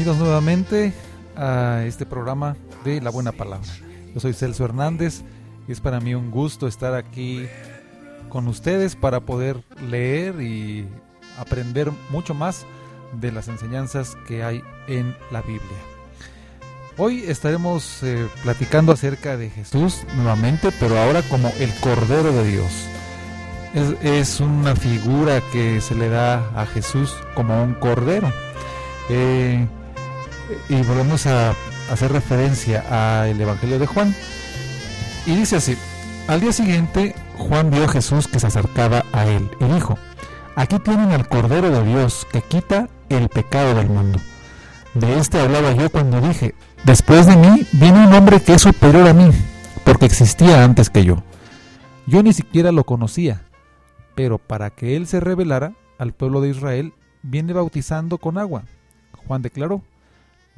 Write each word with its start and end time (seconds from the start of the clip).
bienvenidos 0.00 0.26
nuevamente 0.26 0.94
a 1.36 1.84
este 1.84 2.06
programa 2.06 2.56
de 2.86 3.02
La 3.02 3.10
Buena 3.10 3.32
Palabra. 3.32 3.68
Yo 4.14 4.20
soy 4.20 4.32
Celso 4.32 4.64
Hernández 4.64 5.20
y 5.68 5.72
es 5.72 5.80
para 5.80 6.00
mí 6.00 6.14
un 6.14 6.30
gusto 6.30 6.66
estar 6.66 6.94
aquí 6.94 7.44
con 8.30 8.48
ustedes 8.48 8.96
para 8.96 9.20
poder 9.20 9.62
leer 9.90 10.40
y 10.40 10.88
aprender 11.38 11.92
mucho 12.08 12.32
más 12.32 12.64
de 13.20 13.30
las 13.30 13.48
enseñanzas 13.48 14.16
que 14.26 14.42
hay 14.42 14.62
en 14.88 15.14
la 15.30 15.42
Biblia. 15.42 15.78
Hoy 16.96 17.24
estaremos 17.26 18.02
eh, 18.02 18.26
platicando 18.42 18.92
acerca 18.92 19.36
de 19.36 19.50
Jesús 19.50 20.04
nuevamente, 20.16 20.70
pero 20.80 20.98
ahora 20.98 21.20
como 21.28 21.52
el 21.58 21.74
Cordero 21.80 22.32
de 22.32 22.50
Dios. 22.50 22.86
Es, 24.02 24.40
una 24.40 24.74
figura 24.74 25.42
que 25.52 25.82
se 25.82 25.94
le 25.94 26.08
da 26.08 26.58
a 26.58 26.64
Jesús 26.64 27.14
como 27.34 27.62
un 27.62 27.74
cordero. 27.74 28.32
Eh, 29.10 29.66
y 30.68 30.82
volvemos 30.82 31.26
a 31.26 31.54
hacer 31.90 32.12
referencia 32.12 32.84
al 33.24 33.40
Evangelio 33.40 33.78
de 33.78 33.86
Juan. 33.86 34.14
Y 35.26 35.34
dice 35.34 35.56
así, 35.56 35.76
al 36.28 36.40
día 36.40 36.52
siguiente 36.52 37.14
Juan 37.36 37.70
vio 37.70 37.84
a 37.84 37.88
Jesús 37.88 38.28
que 38.28 38.40
se 38.40 38.46
acercaba 38.46 39.04
a 39.12 39.26
él 39.26 39.50
y 39.60 39.64
dijo, 39.64 39.98
aquí 40.56 40.78
tienen 40.78 41.10
al 41.12 41.28
Cordero 41.28 41.70
de 41.70 41.84
Dios 41.84 42.26
que 42.30 42.42
quita 42.42 42.88
el 43.08 43.28
pecado 43.28 43.74
del 43.74 43.88
mundo. 43.88 44.18
De 44.94 45.18
este 45.18 45.40
hablaba 45.40 45.72
yo 45.72 45.90
cuando 45.90 46.20
dije, 46.20 46.54
después 46.84 47.26
de 47.26 47.36
mí 47.36 47.66
viene 47.72 48.06
un 48.06 48.12
hombre 48.14 48.40
que 48.40 48.54
es 48.54 48.62
superior 48.62 49.08
a 49.08 49.14
mí, 49.14 49.30
porque 49.84 50.06
existía 50.06 50.64
antes 50.64 50.90
que 50.90 51.04
yo. 51.04 51.22
Yo 52.06 52.22
ni 52.22 52.32
siquiera 52.32 52.72
lo 52.72 52.84
conocía, 52.84 53.42
pero 54.14 54.38
para 54.38 54.70
que 54.70 54.96
él 54.96 55.06
se 55.06 55.20
revelara 55.20 55.72
al 55.98 56.12
pueblo 56.12 56.40
de 56.40 56.48
Israel, 56.48 56.92
viene 57.22 57.52
bautizando 57.52 58.18
con 58.18 58.36
agua. 58.36 58.64
Juan 59.26 59.42
declaró, 59.42 59.82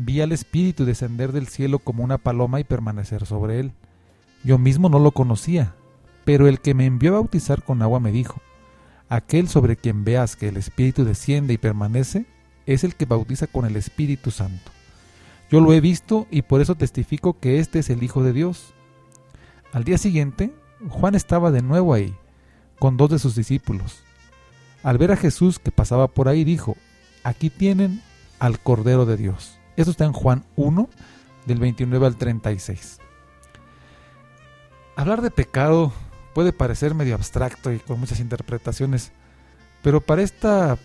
vi 0.04 0.20
al 0.20 0.32
Espíritu 0.32 0.84
descender 0.84 1.32
del 1.32 1.48
cielo 1.48 1.78
como 1.78 2.04
una 2.04 2.18
paloma 2.18 2.60
y 2.60 2.64
permanecer 2.64 3.26
sobre 3.26 3.60
él. 3.60 3.72
Yo 4.44 4.58
mismo 4.58 4.88
no 4.88 4.98
lo 4.98 5.12
conocía, 5.12 5.74
pero 6.24 6.48
el 6.48 6.60
que 6.60 6.74
me 6.74 6.86
envió 6.86 7.10
a 7.10 7.20
bautizar 7.20 7.62
con 7.62 7.82
agua 7.82 8.00
me 8.00 8.12
dijo, 8.12 8.40
aquel 9.08 9.48
sobre 9.48 9.76
quien 9.76 10.04
veas 10.04 10.36
que 10.36 10.48
el 10.48 10.56
Espíritu 10.56 11.04
desciende 11.04 11.54
y 11.54 11.58
permanece, 11.58 12.26
es 12.66 12.84
el 12.84 12.94
que 12.94 13.04
bautiza 13.04 13.46
con 13.46 13.64
el 13.66 13.76
Espíritu 13.76 14.30
Santo. 14.30 14.70
Yo 15.50 15.60
lo 15.60 15.72
he 15.72 15.80
visto 15.80 16.26
y 16.30 16.42
por 16.42 16.60
eso 16.60 16.74
testifico 16.74 17.38
que 17.38 17.58
este 17.58 17.80
es 17.80 17.90
el 17.90 18.02
Hijo 18.02 18.22
de 18.22 18.32
Dios. 18.32 18.72
Al 19.72 19.84
día 19.84 19.98
siguiente, 19.98 20.52
Juan 20.88 21.14
estaba 21.14 21.50
de 21.50 21.62
nuevo 21.62 21.94
ahí, 21.94 22.14
con 22.78 22.96
dos 22.96 23.10
de 23.10 23.18
sus 23.18 23.34
discípulos. 23.34 24.02
Al 24.82 24.98
ver 24.98 25.12
a 25.12 25.16
Jesús 25.16 25.58
que 25.58 25.70
pasaba 25.70 26.08
por 26.08 26.28
ahí, 26.28 26.44
dijo, 26.44 26.76
aquí 27.22 27.50
tienen 27.50 28.02
al 28.38 28.58
Cordero 28.60 29.06
de 29.06 29.16
Dios. 29.16 29.58
Esto 29.76 29.90
está 29.90 30.04
en 30.04 30.12
Juan 30.12 30.44
1, 30.56 30.88
del 31.46 31.58
29 31.58 32.06
al 32.06 32.16
36. 32.16 32.98
Hablar 34.96 35.22
de 35.22 35.30
pecado 35.30 35.92
puede 36.34 36.52
parecer 36.52 36.94
medio 36.94 37.14
abstracto 37.14 37.72
y 37.72 37.78
con 37.78 37.98
muchas 37.98 38.20
interpretaciones, 38.20 39.12
pero 39.82 40.00
para 40.00 40.22
esta 40.22 40.78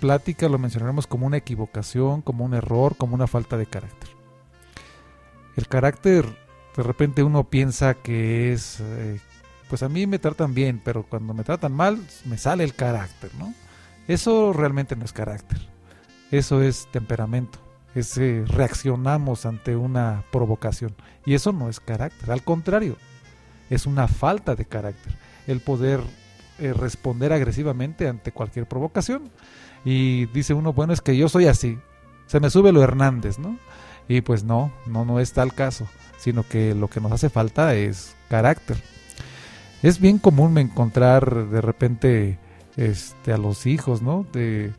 plática 0.00 0.48
lo 0.48 0.58
mencionaremos 0.58 1.06
como 1.06 1.26
una 1.26 1.36
equivocación, 1.36 2.22
como 2.22 2.44
un 2.44 2.54
error, 2.54 2.96
como 2.96 3.14
una 3.14 3.26
falta 3.26 3.56
de 3.56 3.66
carácter. 3.66 4.10
El 5.56 5.68
carácter, 5.68 6.26
de 6.76 6.82
repente 6.82 7.22
uno 7.22 7.44
piensa 7.44 7.94
que 7.94 8.52
es, 8.52 8.80
eh, 8.80 9.20
pues 9.68 9.82
a 9.82 9.88
mí 9.88 10.06
me 10.06 10.18
tratan 10.18 10.54
bien, 10.54 10.80
pero 10.84 11.04
cuando 11.04 11.34
me 11.34 11.44
tratan 11.44 11.72
mal, 11.72 12.00
me 12.24 12.38
sale 12.38 12.64
el 12.64 12.74
carácter, 12.74 13.30
¿no? 13.38 13.54
Eso 14.08 14.52
realmente 14.52 14.96
no 14.96 15.04
es 15.04 15.12
carácter, 15.12 15.58
eso 16.30 16.60
es 16.60 16.88
temperamento, 16.90 17.58
es 17.94 18.16
reaccionamos 18.48 19.46
ante 19.46 19.76
una 19.76 20.24
provocación 20.32 20.94
y 21.24 21.34
eso 21.34 21.52
no 21.52 21.68
es 21.68 21.80
carácter, 21.80 22.30
al 22.30 22.42
contrario, 22.42 22.96
es 23.70 23.86
una 23.86 24.08
falta 24.08 24.54
de 24.54 24.64
carácter 24.64 25.14
el 25.46 25.60
poder 25.60 26.00
eh, 26.58 26.72
responder 26.72 27.32
agresivamente 27.32 28.08
ante 28.08 28.32
cualquier 28.32 28.66
provocación. 28.66 29.30
Y 29.84 30.26
dice 30.26 30.54
uno, 30.54 30.72
bueno, 30.72 30.92
es 30.92 31.00
que 31.00 31.16
yo 31.16 31.28
soy 31.28 31.46
así, 31.46 31.78
se 32.26 32.40
me 32.40 32.50
sube 32.50 32.72
lo 32.72 32.82
Hernández, 32.82 33.38
¿no? 33.38 33.58
Y 34.08 34.20
pues 34.22 34.44
no, 34.44 34.72
no, 34.86 35.04
no 35.04 35.20
es 35.20 35.32
tal 35.32 35.54
caso, 35.54 35.86
sino 36.18 36.42
que 36.46 36.74
lo 36.74 36.88
que 36.88 37.00
nos 37.00 37.12
hace 37.12 37.28
falta 37.28 37.74
es 37.74 38.16
carácter. 38.28 38.76
Es 39.82 40.00
bien 40.00 40.18
común 40.18 40.56
encontrar 40.56 41.48
de 41.48 41.60
repente 41.60 42.38
este, 42.76 43.32
a 43.32 43.38
los 43.38 43.66
hijos, 43.66 44.00
¿no? 44.00 44.26
De, 44.32 44.72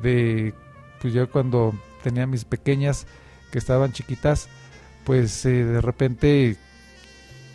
de, 0.00 0.54
pues 1.00 1.12
yo 1.12 1.28
cuando 1.30 1.74
tenía 2.02 2.26
mis 2.26 2.44
pequeñas 2.44 3.06
que 3.50 3.58
estaban 3.58 3.92
chiquitas, 3.92 4.48
pues 5.04 5.44
eh, 5.46 5.64
de 5.64 5.80
repente 5.80 6.56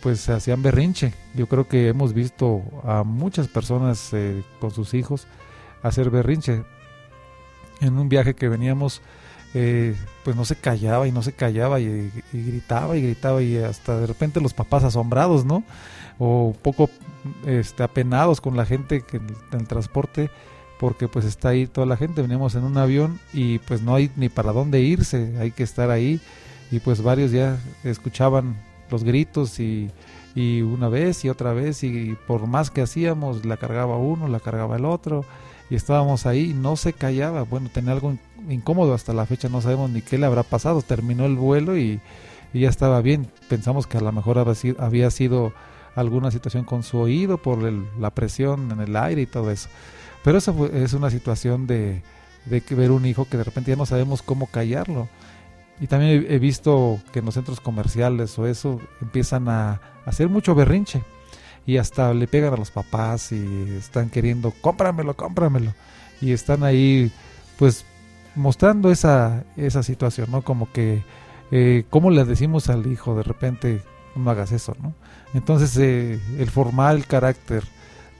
pues 0.00 0.28
hacían 0.28 0.62
berrinche. 0.62 1.12
Yo 1.34 1.46
creo 1.46 1.68
que 1.68 1.88
hemos 1.88 2.14
visto 2.14 2.62
a 2.84 3.02
muchas 3.04 3.48
personas 3.48 4.10
eh, 4.12 4.42
con 4.60 4.70
sus 4.70 4.94
hijos 4.94 5.26
hacer 5.82 6.10
berrinche. 6.10 6.62
En 7.80 7.98
un 7.98 8.08
viaje 8.08 8.34
que 8.34 8.48
veníamos, 8.48 9.02
eh, 9.54 9.96
pues 10.24 10.36
no 10.36 10.44
se 10.44 10.56
callaba 10.56 11.06
y 11.06 11.12
no 11.12 11.22
se 11.22 11.32
callaba 11.32 11.80
y, 11.80 12.10
gritaba 12.32 12.96
y 12.96 13.02
gritaba 13.02 13.42
y 13.42 13.56
hasta 13.56 13.98
de 14.00 14.06
repente 14.06 14.40
los 14.40 14.54
papás 14.54 14.84
asombrados, 14.84 15.44
¿no? 15.44 15.64
O 16.18 16.46
un 16.46 16.54
poco 16.54 16.90
este, 17.46 17.82
apenados 17.82 18.40
con 18.40 18.56
la 18.56 18.66
gente 18.66 19.02
que, 19.02 19.18
en 19.18 19.36
el 19.52 19.68
transporte 19.68 20.30
porque 20.78 21.08
pues 21.08 21.24
está 21.24 21.50
ahí 21.50 21.66
toda 21.66 21.86
la 21.86 21.96
gente, 21.96 22.22
veníamos 22.22 22.54
en 22.54 22.64
un 22.64 22.76
avión 22.78 23.18
y 23.32 23.58
pues 23.60 23.82
no 23.82 23.94
hay 23.94 24.10
ni 24.16 24.28
para 24.28 24.52
dónde 24.52 24.80
irse, 24.80 25.34
hay 25.38 25.50
que 25.50 25.62
estar 25.62 25.90
ahí. 25.90 26.20
Y 26.70 26.80
pues 26.80 27.02
varios 27.02 27.32
ya 27.32 27.58
escuchaban 27.84 28.56
los 28.90 29.04
gritos 29.04 29.58
y, 29.58 29.90
y 30.34 30.62
una 30.62 30.88
vez 30.88 31.24
y 31.24 31.28
otra 31.28 31.52
vez. 31.52 31.82
Y 31.82 32.16
por 32.26 32.46
más 32.46 32.70
que 32.70 32.82
hacíamos 32.82 33.44
la 33.44 33.56
cargaba 33.56 33.96
uno, 33.96 34.28
la 34.28 34.40
cargaba 34.40 34.76
el 34.76 34.84
otro. 34.84 35.24
Y 35.70 35.74
estábamos 35.74 36.26
ahí 36.26 36.50
y 36.50 36.54
no 36.54 36.76
se 36.76 36.94
callaba, 36.94 37.42
bueno, 37.42 37.68
tenía 37.70 37.92
algo 37.92 38.16
incómodo 38.48 38.94
hasta 38.94 39.12
la 39.12 39.26
fecha, 39.26 39.50
no 39.50 39.60
sabemos 39.60 39.90
ni 39.90 40.00
qué 40.00 40.16
le 40.16 40.24
habrá 40.24 40.42
pasado, 40.42 40.80
terminó 40.80 41.26
el 41.26 41.36
vuelo 41.36 41.76
y, 41.76 42.00
y 42.54 42.60
ya 42.60 42.70
estaba 42.70 43.02
bien, 43.02 43.30
pensamos 43.50 43.86
que 43.86 43.98
a 43.98 44.00
lo 44.00 44.10
mejor 44.10 44.38
había 44.78 45.10
sido 45.10 45.52
alguna 45.94 46.30
situación 46.30 46.64
con 46.64 46.82
su 46.82 46.98
oído 46.98 47.38
por 47.38 47.58
la 47.62 48.10
presión 48.10 48.70
en 48.70 48.80
el 48.80 48.96
aire 48.96 49.22
y 49.22 49.26
todo 49.26 49.50
eso, 49.50 49.68
pero 50.24 50.38
eso 50.38 50.70
es 50.72 50.92
una 50.92 51.10
situación 51.10 51.66
de, 51.66 52.02
de 52.46 52.62
ver 52.70 52.90
un 52.90 53.06
hijo 53.06 53.26
que 53.26 53.36
de 53.36 53.44
repente 53.44 53.70
ya 53.70 53.76
no 53.76 53.86
sabemos 53.86 54.22
cómo 54.22 54.46
callarlo 54.46 55.08
y 55.80 55.86
también 55.86 56.26
he 56.28 56.38
visto 56.38 57.00
que 57.12 57.20
en 57.20 57.24
los 57.24 57.34
centros 57.34 57.60
comerciales 57.60 58.38
o 58.38 58.46
eso 58.46 58.80
empiezan 59.00 59.48
a 59.48 59.80
hacer 60.06 60.28
mucho 60.28 60.54
berrinche 60.54 61.02
y 61.66 61.76
hasta 61.76 62.14
le 62.14 62.26
pegan 62.26 62.54
a 62.54 62.56
los 62.56 62.70
papás 62.70 63.30
y 63.30 63.76
están 63.78 64.10
queriendo, 64.10 64.52
cómpramelo, 64.60 65.14
cómpramelo. 65.14 65.74
Y 66.20 66.32
están 66.32 66.64
ahí 66.64 67.12
pues 67.58 67.84
mostrando 68.34 68.90
esa, 68.90 69.44
esa 69.56 69.82
situación, 69.82 70.30
¿no? 70.30 70.42
Como 70.42 70.72
que, 70.72 71.02
eh, 71.50 71.84
¿cómo 71.90 72.10
le 72.10 72.24
decimos 72.24 72.68
al 72.70 72.86
hijo 72.90 73.14
de 73.14 73.22
repente, 73.22 73.82
no 74.16 74.30
hagas 74.30 74.50
eso, 74.50 74.74
¿no? 74.82 74.94
Entonces, 75.34 75.76
eh, 75.76 76.18
el 76.38 76.50
formar 76.50 76.96
el 76.96 77.06
carácter 77.06 77.62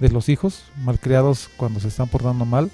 de 0.01 0.11
los 0.11 0.29
hijos 0.29 0.65
malcriados 0.85 1.51
cuando 1.57 1.81
se 1.81 1.89
están 1.89 2.09
portando 2.09 2.45
mal, 2.45 2.71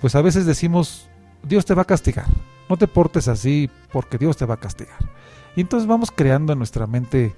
pues 0.00 0.14
a 0.14 0.22
veces 0.22 0.46
decimos, 0.46 1.08
Dios 1.42 1.64
te 1.64 1.74
va 1.74 1.82
a 1.82 1.86
castigar, 1.86 2.26
no 2.68 2.76
te 2.76 2.86
portes 2.86 3.28
así 3.28 3.70
porque 3.92 4.18
Dios 4.18 4.36
te 4.36 4.46
va 4.46 4.54
a 4.54 4.60
castigar. 4.60 4.98
Y 5.56 5.62
entonces 5.62 5.88
vamos 5.88 6.10
creando 6.10 6.52
en 6.52 6.58
nuestra 6.58 6.86
mente 6.86 7.34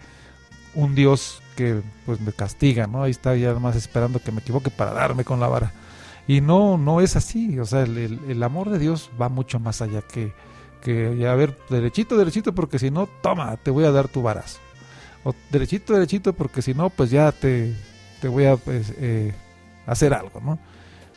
un 0.74 0.94
Dios 0.94 1.42
que 1.56 1.82
pues 2.06 2.20
me 2.20 2.32
castiga, 2.32 2.86
¿no? 2.86 3.02
Ahí 3.02 3.10
está 3.10 3.36
ya 3.36 3.54
más 3.54 3.76
esperando 3.76 4.20
que 4.20 4.32
me 4.32 4.40
equivoque 4.40 4.70
para 4.70 4.92
darme 4.92 5.24
con 5.24 5.40
la 5.40 5.48
vara. 5.48 5.72
Y 6.26 6.40
no, 6.40 6.78
no 6.78 7.00
es 7.00 7.16
así, 7.16 7.58
o 7.58 7.64
sea, 7.64 7.82
el, 7.82 8.42
amor 8.42 8.70
de 8.70 8.78
Dios 8.78 9.10
va 9.20 9.28
mucho 9.28 9.58
más 9.58 9.82
allá 9.82 10.02
que, 10.02 10.32
que 10.80 11.26
a 11.26 11.34
ver, 11.34 11.58
derechito, 11.68 12.16
derechito, 12.16 12.54
porque 12.54 12.78
si 12.78 12.90
no, 12.90 13.08
toma, 13.22 13.56
te 13.56 13.70
voy 13.70 13.84
a 13.84 13.90
dar 13.90 14.08
tu 14.08 14.22
varazo. 14.22 14.60
O 15.25 15.34
derechito, 15.50 15.94
derechito, 15.94 16.32
porque 16.32 16.62
si 16.62 16.75
no, 16.75 16.90
pues 16.90 17.10
ya 17.10 17.32
te, 17.32 17.75
te 18.22 18.28
voy 18.28 18.46
a 18.46 18.56
pues, 18.56 18.94
eh, 18.98 19.34
hacer 19.84 20.14
algo, 20.14 20.40
¿no? 20.40 20.56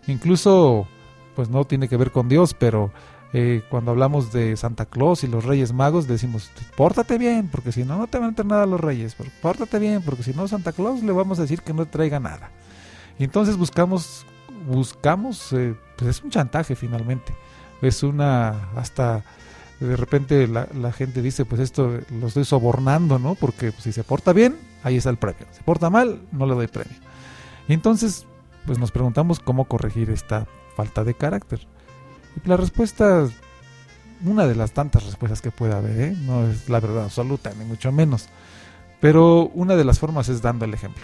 Incluso, 0.08 0.88
pues 1.36 1.50
no 1.50 1.64
tiene 1.64 1.88
que 1.88 1.98
ver 1.98 2.10
con 2.10 2.28
Dios, 2.28 2.56
pero 2.56 2.92
eh, 3.32 3.62
cuando 3.70 3.92
hablamos 3.92 4.34
de 4.34 4.58
Santa 4.58 4.88
Claus 4.88 5.24
y 5.24 5.28
los 5.28 5.46
Reyes 5.46 5.72
Magos, 5.72 6.08
decimos, 6.08 6.50
pórtate 6.76 7.20
bien, 7.20 7.48
porque 7.48 7.72
si 7.72 7.84
no, 7.84 8.00
no 8.00 8.08
te 8.08 8.18
van 8.18 8.32
a 8.32 8.36
tener 8.36 8.50
nada 8.52 8.66
los 8.66 8.82
Reyes. 8.82 9.16
Pórtate 9.40 9.78
bien, 9.78 10.02
porque 10.02 10.24
si 10.24 10.34
no, 10.34 10.48
Santa 10.48 10.72
Claus 10.72 11.04
le 11.04 11.12
vamos 11.12 11.38
a 11.38 11.44
decir 11.44 11.62
que 11.62 11.74
no 11.74 11.86
traiga 11.86 12.20
nada. 12.20 12.50
Y 13.20 13.24
entonces 13.24 13.56
buscamos, 13.56 14.26
buscamos, 14.68 15.54
eh, 15.54 15.76
pues 15.98 16.10
es 16.10 16.24
un 16.24 16.32
chantaje 16.32 16.76
finalmente. 16.76 17.36
Es 17.84 18.02
una, 18.02 18.72
hasta 18.76 19.24
de 19.80 19.96
repente 19.96 20.48
la, 20.48 20.92
gente 20.92 21.22
dice, 21.22 21.46
pues 21.46 21.62
esto 21.62 22.00
lo 22.20 22.28
estoy 22.28 22.46
sobornando, 22.46 23.20
¿no? 23.20 23.36
Porque 23.36 23.72
pues, 23.72 23.84
si 23.84 23.92
se 23.92 24.04
porta 24.04 24.34
bien, 24.34 24.56
ahí 24.86 24.96
está 24.96 25.10
el 25.10 25.18
premio. 25.18 25.46
Si 25.52 25.62
porta 25.64 25.90
mal, 25.90 26.22
no 26.32 26.46
le 26.46 26.56
doy 26.56 26.68
premio. 26.68 26.98
Y 27.68 27.74
entonces, 27.74 28.26
pues 28.66 28.80
nos 28.80 28.92
preguntamos 28.92 29.40
cómo 29.40 29.66
corregir 29.66 30.10
esta 30.10 30.48
falta 30.76 31.04
de 31.04 31.14
carácter. 31.14 31.60
La 32.46 32.56
respuesta 32.56 33.28
una 34.24 34.48
de 34.48 34.56
las 34.56 34.72
tantas 34.72 35.04
respuestas 35.06 35.42
que 35.42 35.52
puede 35.52 35.74
haber, 35.74 36.00
¿eh? 36.00 36.16
no 36.22 36.48
es 36.48 36.70
la 36.70 36.80
verdad 36.80 37.04
absoluta, 37.04 37.52
ni 37.58 37.66
mucho 37.66 37.92
menos. 37.92 38.30
Pero 39.02 39.50
una 39.54 39.76
de 39.76 39.84
las 39.84 40.00
formas 40.00 40.30
es 40.30 40.42
dando 40.42 40.66
el 40.66 40.74
ejemplo. 40.74 41.04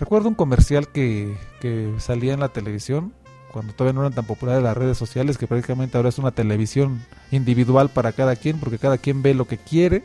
Recuerdo 0.00 0.28
un 0.28 0.34
comercial 0.34 0.88
que, 0.88 1.36
que 1.60 1.94
salía 1.98 2.34
en 2.34 2.40
la 2.40 2.48
televisión 2.48 3.12
cuando 3.52 3.72
todavía 3.72 3.94
no 3.94 4.00
eran 4.00 4.12
tan 4.12 4.26
populares 4.26 4.62
las 4.62 4.76
redes 4.76 4.98
sociales, 4.98 5.38
que 5.38 5.46
prácticamente 5.46 5.96
ahora 5.96 6.10
es 6.10 6.18
una 6.18 6.32
televisión 6.32 7.02
individual 7.30 7.88
para 7.88 8.12
cada 8.12 8.36
quien, 8.36 8.60
porque 8.60 8.78
cada 8.78 8.98
quien 8.98 9.22
ve 9.22 9.34
lo 9.34 9.46
que 9.46 9.56
quiere, 9.56 10.04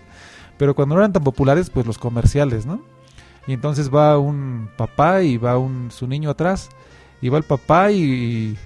pero 0.58 0.76
cuando 0.76 0.96
no 0.96 1.02
eran 1.02 1.14
tan 1.14 1.24
populares, 1.24 1.70
pues 1.70 1.86
los 1.86 1.98
comerciales, 1.98 2.66
¿no? 2.66 2.82
Y 3.48 3.54
entonces 3.54 3.94
va 3.94 4.18
un 4.18 4.70
papá 4.78 5.22
y 5.24 5.38
va 5.38 5.58
un, 5.58 5.92
su 5.92 6.08
niño 6.08 6.30
atrás, 6.30 6.70
y 7.22 7.30
va 7.30 7.38
el 7.38 7.44
papá 7.44 7.92
y, 7.92 8.58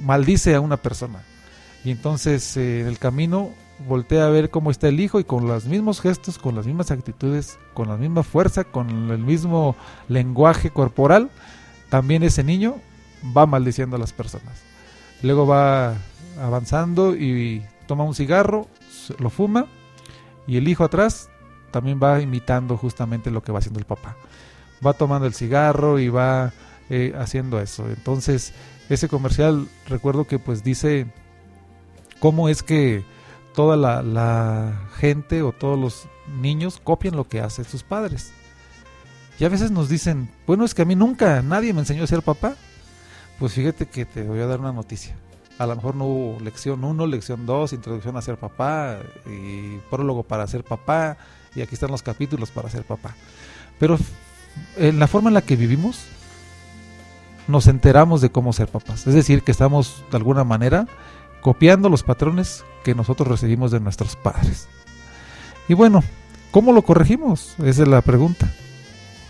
maldice 0.00 0.54
a 0.54 0.60
una 0.60 0.76
persona. 0.76 1.22
Y 1.84 1.90
entonces 1.90 2.56
eh, 2.56 2.80
en 2.80 2.86
el 2.86 2.98
camino 2.98 3.50
voltea 3.88 4.26
a 4.26 4.30
ver 4.30 4.50
cómo 4.50 4.70
está 4.70 4.88
el 4.88 5.00
hijo 5.00 5.20
y 5.20 5.24
con 5.24 5.46
los 5.46 5.66
mismos 5.66 6.00
gestos, 6.00 6.38
con 6.38 6.54
las 6.54 6.66
mismas 6.66 6.90
actitudes, 6.90 7.58
con 7.74 7.88
la 7.88 7.96
misma 7.96 8.22
fuerza, 8.22 8.64
con 8.64 9.10
el 9.10 9.18
mismo 9.18 9.76
lenguaje 10.08 10.70
corporal, 10.70 11.30
también 11.90 12.22
ese 12.22 12.44
niño 12.44 12.76
va 13.36 13.46
maldiciendo 13.46 13.96
a 13.96 13.98
las 13.98 14.12
personas. 14.12 14.62
Luego 15.22 15.46
va 15.46 15.94
avanzando 16.40 17.14
y 17.14 17.62
toma 17.86 18.04
un 18.04 18.14
cigarro, 18.14 18.68
lo 19.18 19.30
fuma 19.30 19.66
y 20.46 20.56
el 20.56 20.68
hijo 20.68 20.84
atrás 20.84 21.30
también 21.70 21.98
va 22.02 22.20
imitando 22.20 22.76
justamente 22.76 23.30
lo 23.30 23.42
que 23.42 23.52
va 23.52 23.58
haciendo 23.58 23.80
el 23.80 23.86
papá. 23.86 24.16
Va 24.84 24.92
tomando 24.92 25.26
el 25.26 25.34
cigarro 25.34 25.98
y 25.98 26.08
va 26.08 26.52
eh, 26.90 27.14
haciendo 27.18 27.60
eso. 27.60 27.88
Entonces, 27.88 28.52
ese 28.88 29.08
comercial 29.08 29.66
recuerdo 29.88 30.26
que 30.26 30.38
pues 30.38 30.62
dice 30.62 31.06
cómo 32.20 32.48
es 32.48 32.62
que 32.62 33.04
toda 33.54 33.76
la, 33.76 34.02
la 34.02 34.88
gente 34.96 35.42
o 35.42 35.52
todos 35.52 35.78
los 35.78 36.06
niños 36.40 36.80
copian 36.82 37.16
lo 37.16 37.28
que 37.28 37.40
hacen 37.40 37.64
sus 37.64 37.82
padres. 37.82 38.32
Y 39.38 39.44
a 39.44 39.48
veces 39.48 39.70
nos 39.70 39.88
dicen, 39.88 40.30
bueno, 40.46 40.64
es 40.64 40.74
que 40.74 40.82
a 40.82 40.84
mí 40.84 40.94
nunca 40.94 41.42
nadie 41.42 41.72
me 41.72 41.80
enseñó 41.80 42.04
a 42.04 42.06
ser 42.06 42.22
papá. 42.22 42.54
Pues 43.38 43.52
fíjate 43.54 43.86
que 43.86 44.04
te 44.04 44.22
voy 44.22 44.40
a 44.40 44.46
dar 44.46 44.60
una 44.60 44.72
noticia. 44.72 45.16
A 45.58 45.66
lo 45.66 45.76
mejor 45.76 45.94
no 45.94 46.04
hubo 46.04 46.40
lección 46.40 46.82
1, 46.82 47.06
lección 47.06 47.46
2, 47.46 47.72
introducción 47.72 48.16
a 48.16 48.22
ser 48.22 48.36
papá 48.36 48.98
y 49.26 49.78
prólogo 49.90 50.24
para 50.24 50.46
ser 50.46 50.64
papá 50.64 51.16
y 51.54 51.60
aquí 51.62 51.74
están 51.74 51.90
los 51.90 52.02
capítulos 52.02 52.50
para 52.50 52.68
ser 52.68 52.82
papá. 52.82 53.14
Pero 53.78 53.98
en 54.76 54.98
la 54.98 55.06
forma 55.06 55.30
en 55.30 55.34
la 55.34 55.42
que 55.42 55.56
vivimos 55.56 56.06
nos 57.46 57.66
enteramos 57.66 58.20
de 58.20 58.30
cómo 58.30 58.52
ser 58.52 58.68
papás. 58.68 59.06
Es 59.06 59.14
decir, 59.14 59.42
que 59.42 59.52
estamos 59.52 60.02
de 60.10 60.16
alguna 60.16 60.44
manera 60.44 60.86
copiando 61.40 61.88
los 61.88 62.02
patrones 62.02 62.64
que 62.82 62.94
nosotros 62.94 63.28
recibimos 63.28 63.70
de 63.70 63.80
nuestros 63.80 64.16
padres. 64.16 64.68
Y 65.68 65.74
bueno, 65.74 66.02
¿cómo 66.50 66.72
lo 66.72 66.82
corregimos? 66.82 67.54
Esa 67.58 67.82
es 67.82 67.88
la 67.88 68.00
pregunta. 68.02 68.50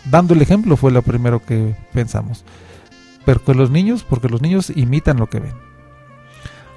Dando 0.05 0.33
el 0.33 0.41
ejemplo 0.41 0.77
fue 0.77 0.91
lo 0.91 1.01
primero 1.01 1.43
que 1.43 1.75
pensamos. 1.93 2.45
Pero 3.25 3.43
con 3.43 3.57
los 3.57 3.69
niños, 3.69 4.03
porque 4.03 4.29
los 4.29 4.41
niños 4.41 4.71
imitan 4.75 5.17
lo 5.17 5.29
que 5.29 5.39
ven. 5.39 5.74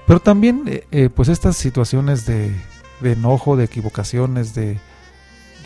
Pero 0.09 0.21
también, 0.21 0.63
eh, 0.67 0.87
eh, 0.91 1.11
pues 1.15 1.29
estas 1.29 1.55
situaciones 1.59 2.25
de, 2.25 2.51
enojo, 3.03 3.57
de 3.57 3.65
equivocaciones, 3.65 4.55
de, 4.55 4.79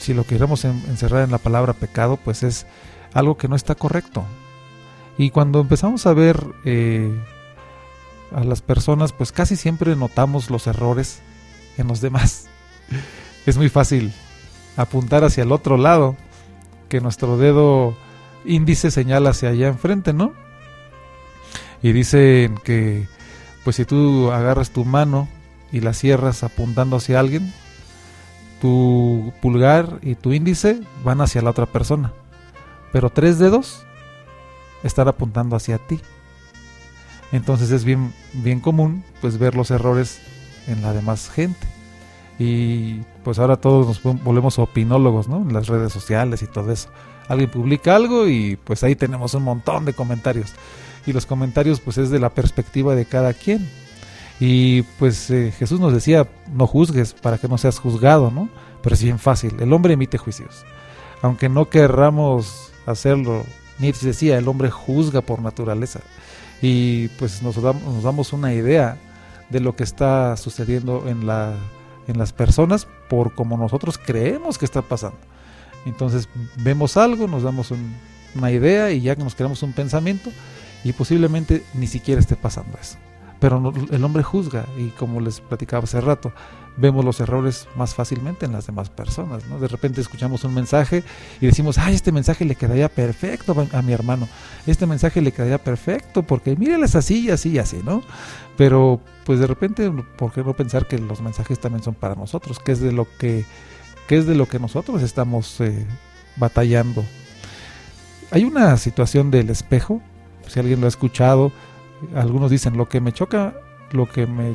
si 0.01 0.15
lo 0.15 0.25
queremos 0.25 0.65
encerrar 0.65 1.23
en 1.23 1.31
la 1.31 1.39
palabra 1.39 1.75
pecado, 1.75 2.17
pues 2.17 2.43
es 2.43 2.67
algo 3.15 3.37
que 3.37 3.47
no 3.47 3.55
está 3.55 3.77
correcto. 3.77 4.25
Y 5.17 5.31
cuando 5.31 5.61
empezamos 5.61 6.07
a 6.07 6.13
ver 6.13 6.45
eh, 6.65 7.17
a 8.35 8.43
las 8.43 8.63
personas, 8.63 9.13
pues 9.13 9.31
casi 9.31 9.55
siempre 9.55 9.95
notamos 9.95 10.51
los 10.51 10.67
errores 10.67 11.21
en 11.79 11.87
los 11.87 12.01
demás. 12.03 12.49
Es 13.45 13.57
muy 13.57 13.69
fácil 13.69 14.13
apuntar 14.77 15.25
hacia 15.25 15.43
el 15.43 15.51
otro 15.51 15.77
lado, 15.77 16.17
que 16.89 17.01
nuestro 17.01 17.37
dedo 17.39 17.97
índice 18.45 18.93
señala 18.93 19.31
hacia 19.31 19.49
allá 19.49 19.67
enfrente, 19.67 20.13
¿no? 20.13 20.33
Y 21.83 21.91
dicen 21.91 22.55
que, 22.63 23.09
pues 23.65 23.77
si 23.77 23.85
tú 23.85 24.31
agarras 24.31 24.71
tu 24.71 24.85
mano 24.85 25.29
y 25.71 25.81
la 25.81 25.95
cierras 25.95 26.43
apuntando 26.43 26.97
hacia 26.97 27.21
alguien, 27.21 27.53
tu 28.61 29.33
pulgar 29.41 29.99
y 30.03 30.15
tu 30.15 30.33
índice 30.33 30.81
van 31.05 31.21
hacia 31.21 31.43
la 31.43 31.51
otra 31.51 31.67
persona. 31.67 32.13
Pero 32.93 33.11
tres 33.11 33.39
dedos 33.39 33.85
están 34.83 35.09
apuntando 35.09 35.57
hacia 35.57 35.79
ti. 35.79 36.01
Entonces 37.33 37.71
es 37.71 37.85
bien, 37.85 38.13
bien 38.33 38.61
común 38.61 39.05
pues 39.21 39.39
ver 39.39 39.55
los 39.55 39.71
errores 39.71 40.21
en 40.67 40.83
la 40.83 40.93
demás 40.93 41.31
gente. 41.31 41.67
Y 42.39 43.01
pues 43.25 43.39
ahora 43.39 43.57
todos 43.57 43.87
nos 43.87 44.23
volvemos 44.23 44.59
opinólogos, 44.59 45.29
¿no? 45.29 45.39
En 45.39 45.53
las 45.53 45.69
redes 45.69 45.93
sociales 45.93 46.43
y 46.43 46.47
todo 46.47 46.73
eso. 46.73 46.89
Alguien 47.29 47.51
publica 47.51 47.95
algo 47.95 48.29
y 48.29 48.57
pues 48.57 48.83
ahí 48.83 48.97
tenemos 48.97 49.35
un 49.35 49.45
montón 49.45 49.85
de 49.85 49.93
comentarios 49.93 50.53
y 51.07 51.13
los 51.13 51.27
comentarios 51.27 51.81
pues 51.81 51.99
es 51.99 52.11
de 52.11 52.19
la 52.19 52.31
perspectiva 52.31 52.95
de 52.95 53.07
cada 53.07 53.33
quien. 53.35 53.69
Y 54.41 54.83
pues 54.99 55.31
eh, 55.31 55.53
Jesús 55.57 55.79
nos 55.79 55.93
decía, 55.93 56.27
no 56.53 56.67
juzgues 56.67 57.13
para 57.13 57.39
que 57.39 57.49
no 57.49 57.59
seas 57.59 57.79
juzgado, 57.79 58.31
¿no? 58.31 58.49
Pero 58.83 58.95
es 58.95 59.03
bien 59.03 59.19
fácil, 59.19 59.57
el 59.61 59.73
hombre 59.73 59.95
emite 59.95 60.19
juicios. 60.19 60.65
Aunque 61.21 61.49
no 61.49 61.69
querramos 61.69 62.73
hacerlo, 62.87 63.45
Nietzsche 63.79 64.07
decía, 64.07 64.39
el 64.39 64.49
hombre 64.49 64.71
juzga 64.71 65.21
por 65.21 65.41
naturaleza. 65.41 66.01
Y 66.61 67.09
pues 67.09 67.43
nos 67.43 67.61
damos, 67.61 67.83
nos 67.83 68.03
damos 68.03 68.33
una 68.33 68.53
idea 68.53 68.99
de 69.51 69.61
lo 69.61 69.77
que 69.77 69.85
está 69.85 70.37
sucediendo 70.37 71.09
en, 71.09 71.27
la, 71.27 71.55
en 72.09 72.19
las 72.19 72.33
personas 72.33 72.89
por 73.09 73.35
como 73.35 73.57
nosotros 73.57 73.99
creemos 73.99 74.59
que 74.59 74.65
está 74.65 74.83
pasando. 74.83 75.19
Entonces 75.85 76.29
vemos 76.57 76.97
algo, 76.97 77.29
nos 77.29 77.43
damos 77.43 77.73
una 78.35 78.51
idea 78.51 78.91
y 78.91 79.03
ya 79.03 79.15
que 79.15 79.23
nos 79.23 79.35
creamos 79.35 79.63
un 79.63 79.73
pensamiento 79.73 80.31
y 80.85 80.93
posiblemente 80.93 81.63
ni 81.75 81.87
siquiera 81.87 82.21
esté 82.21 82.37
pasando 82.37 82.79
eso. 82.81 82.99
Pero 83.43 83.73
el 83.91 84.05
hombre 84.05 84.23
juzga 84.23 84.67
y 84.79 84.91
como 84.91 85.21
les 85.21 85.41
platicaba 85.41 85.83
hace 85.83 86.01
rato, 86.01 86.33
vemos 86.77 87.05
los 87.05 87.21
errores 87.21 87.69
más 87.77 87.95
fácilmente 87.95 88.47
en 88.47 88.53
las 88.53 88.67
demás 88.67 88.89
personas. 88.89 89.45
¿no? 89.47 89.59
De 89.59 89.69
repente 89.69 90.01
escuchamos 90.01 90.45
un 90.45 90.55
mensaje 90.55 91.03
y 91.41 91.47
decimos, 91.47 91.77
ay, 91.79 91.95
este 91.95 92.13
mensaje 92.13 92.45
le 92.45 92.55
quedaría 92.55 92.89
perfecto 92.89 93.55
a 93.73 93.83
mi 93.83 93.93
hermano, 93.93 94.29
este 94.67 94.87
mensaje 94.87 95.21
le 95.21 95.33
quedaría 95.33 95.59
perfecto 95.59 96.23
porque 96.23 96.55
míreles 96.57 96.95
así 96.95 97.27
y 97.27 97.31
así 97.31 97.51
y 97.51 97.59
así, 97.59 97.81
¿no? 97.85 98.03
Pero 98.57 99.01
pues 99.25 99.41
de 99.41 99.47
repente, 99.47 99.91
¿por 99.91 100.33
qué 100.33 100.43
no 100.43 100.55
pensar 100.55 100.87
que 100.87 100.99
los 100.99 101.21
mensajes 101.21 101.59
también 101.59 101.83
son 101.83 101.95
para 101.95 102.15
nosotros? 102.15 102.59
Que 102.59 102.73
es 102.73 102.81
de 102.81 102.93
lo 102.93 103.07
que, 103.19 103.45
que, 104.07 104.19
es 104.19 104.27
de 104.27 104.35
lo 104.35 104.47
que 104.47 104.59
nosotros 104.59 105.03
estamos 105.03 105.61
eh, 105.61 105.85
batallando. 106.37 107.05
Hay 108.31 108.45
una 108.45 108.77
situación 108.77 109.31
del 109.31 109.51
espejo 109.51 110.01
si 110.47 110.61
alguien 110.61 110.81
lo 110.81 110.87
ha 110.87 110.89
escuchado, 110.89 111.53
algunos 112.15 112.51
dicen, 112.51 112.77
lo 112.77 112.89
que 112.89 113.01
me 113.01 113.13
choca, 113.13 113.55
lo 113.93 114.09
que 114.09 114.27
me 114.27 114.55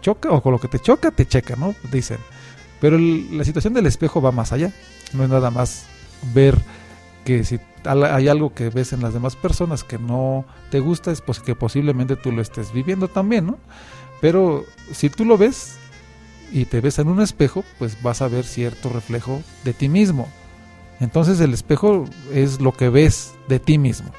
choca, 0.00 0.30
o 0.30 0.42
con 0.42 0.52
lo 0.52 0.58
que 0.58 0.68
te 0.68 0.78
choca, 0.78 1.10
te 1.10 1.26
checa, 1.26 1.56
¿no? 1.56 1.74
Dicen. 1.90 2.18
Pero 2.80 2.98
la 2.98 3.44
situación 3.44 3.74
del 3.74 3.86
espejo 3.86 4.20
va 4.20 4.32
más 4.32 4.52
allá. 4.52 4.72
No 5.12 5.24
es 5.24 5.30
nada 5.30 5.50
más 5.50 5.86
ver 6.34 6.58
que 7.24 7.44
si 7.44 7.60
hay 7.84 8.28
algo 8.28 8.54
que 8.54 8.70
ves 8.70 8.92
en 8.92 9.02
las 9.02 9.14
demás 9.14 9.36
personas 9.36 9.84
que 9.84 9.98
no 9.98 10.44
te 10.70 10.80
gusta, 10.80 11.10
es 11.10 11.20
pues 11.20 11.40
que 11.40 11.54
posiblemente 11.54 12.16
tú 12.16 12.32
lo 12.32 12.42
estés 12.42 12.72
viviendo 12.72 13.08
también, 13.08 13.46
¿no? 13.46 13.58
Pero 14.20 14.64
si 14.92 15.10
tú 15.10 15.24
lo 15.24 15.38
ves 15.38 15.76
y 16.52 16.64
te 16.64 16.80
ves 16.80 16.98
en 16.98 17.08
un 17.08 17.20
espejo, 17.20 17.64
pues 17.78 18.00
vas 18.02 18.22
a 18.22 18.28
ver 18.28 18.44
cierto 18.44 18.88
reflejo 18.88 19.42
de 19.64 19.72
ti 19.72 19.88
mismo. 19.88 20.28
Entonces 21.00 21.40
el 21.40 21.52
espejo 21.54 22.04
es 22.32 22.60
lo 22.60 22.72
que 22.72 22.88
ves 22.88 23.34
de 23.48 23.58
ti 23.58 23.78
mismo. 23.78 24.12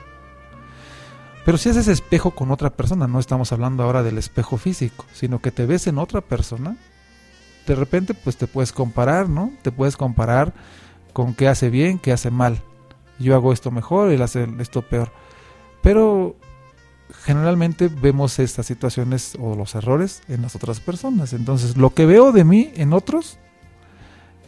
Pero 1.45 1.57
si 1.57 1.69
haces 1.69 1.87
espejo 1.87 2.31
con 2.31 2.51
otra 2.51 2.69
persona, 2.69 3.07
no 3.07 3.19
estamos 3.19 3.51
hablando 3.51 3.83
ahora 3.83 4.03
del 4.03 4.17
espejo 4.17 4.57
físico, 4.57 5.05
sino 5.13 5.39
que 5.39 5.51
te 5.51 5.65
ves 5.65 5.87
en 5.87 5.97
otra 5.97 6.21
persona, 6.21 6.77
de 7.67 7.75
repente 7.75 8.13
pues 8.13 8.37
te 8.37 8.47
puedes 8.47 8.71
comparar, 8.71 9.29
¿no? 9.29 9.51
Te 9.61 9.71
puedes 9.71 9.97
comparar 9.97 10.53
con 11.11 11.33
qué 11.33 11.47
hace 11.47 11.69
bien, 11.69 11.99
qué 11.99 12.11
hace 12.11 12.31
mal. 12.31 12.61
Yo 13.19 13.35
hago 13.35 13.53
esto 13.53 13.71
mejor, 13.71 14.11
él 14.11 14.21
hace 14.21 14.47
esto 14.59 14.81
peor. 14.81 15.11
Pero 15.81 16.35
generalmente 17.25 17.89
vemos 17.89 18.39
estas 18.39 18.65
situaciones 18.65 19.37
o 19.39 19.55
los 19.55 19.75
errores 19.75 20.23
en 20.29 20.41
las 20.41 20.55
otras 20.55 20.79
personas. 20.79 21.33
Entonces, 21.33 21.77
lo 21.77 21.93
que 21.93 22.05
veo 22.05 22.31
de 22.31 22.43
mí 22.43 22.71
en 22.75 22.93
otros 22.93 23.37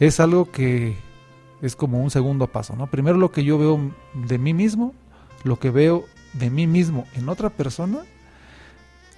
es 0.00 0.20
algo 0.20 0.50
que 0.50 0.96
es 1.62 1.76
como 1.76 2.02
un 2.02 2.10
segundo 2.10 2.46
paso, 2.48 2.74
¿no? 2.76 2.86
Primero 2.88 3.16
lo 3.16 3.30
que 3.30 3.44
yo 3.44 3.58
veo 3.58 3.94
de 4.14 4.38
mí 4.38 4.52
mismo, 4.52 4.94
lo 5.44 5.58
que 5.58 5.70
veo 5.70 6.04
de 6.38 6.50
mí 6.50 6.66
mismo 6.66 7.06
en 7.14 7.28
otra 7.28 7.50
persona, 7.50 8.00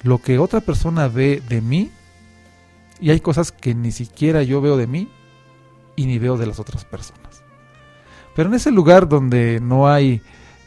lo 0.02 0.18
que 0.20 0.38
otra 0.38 0.60
persona 0.60 1.08
ve 1.08 1.42
de 1.48 1.60
mí, 1.60 1.90
y 3.00 3.10
hay 3.10 3.20
cosas 3.20 3.52
que 3.52 3.74
ni 3.74 3.92
siquiera 3.92 4.42
yo 4.42 4.60
veo 4.60 4.76
de 4.76 4.86
mí 4.86 5.08
y 5.96 6.06
ni 6.06 6.18
veo 6.18 6.36
de 6.36 6.46
las 6.46 6.58
otras 6.58 6.84
personas. 6.84 7.42
Pero 8.34 8.48
en 8.48 8.54
ese 8.54 8.70
lugar 8.70 9.08
donde 9.08 9.60
no 9.60 9.88
hay 9.88 10.22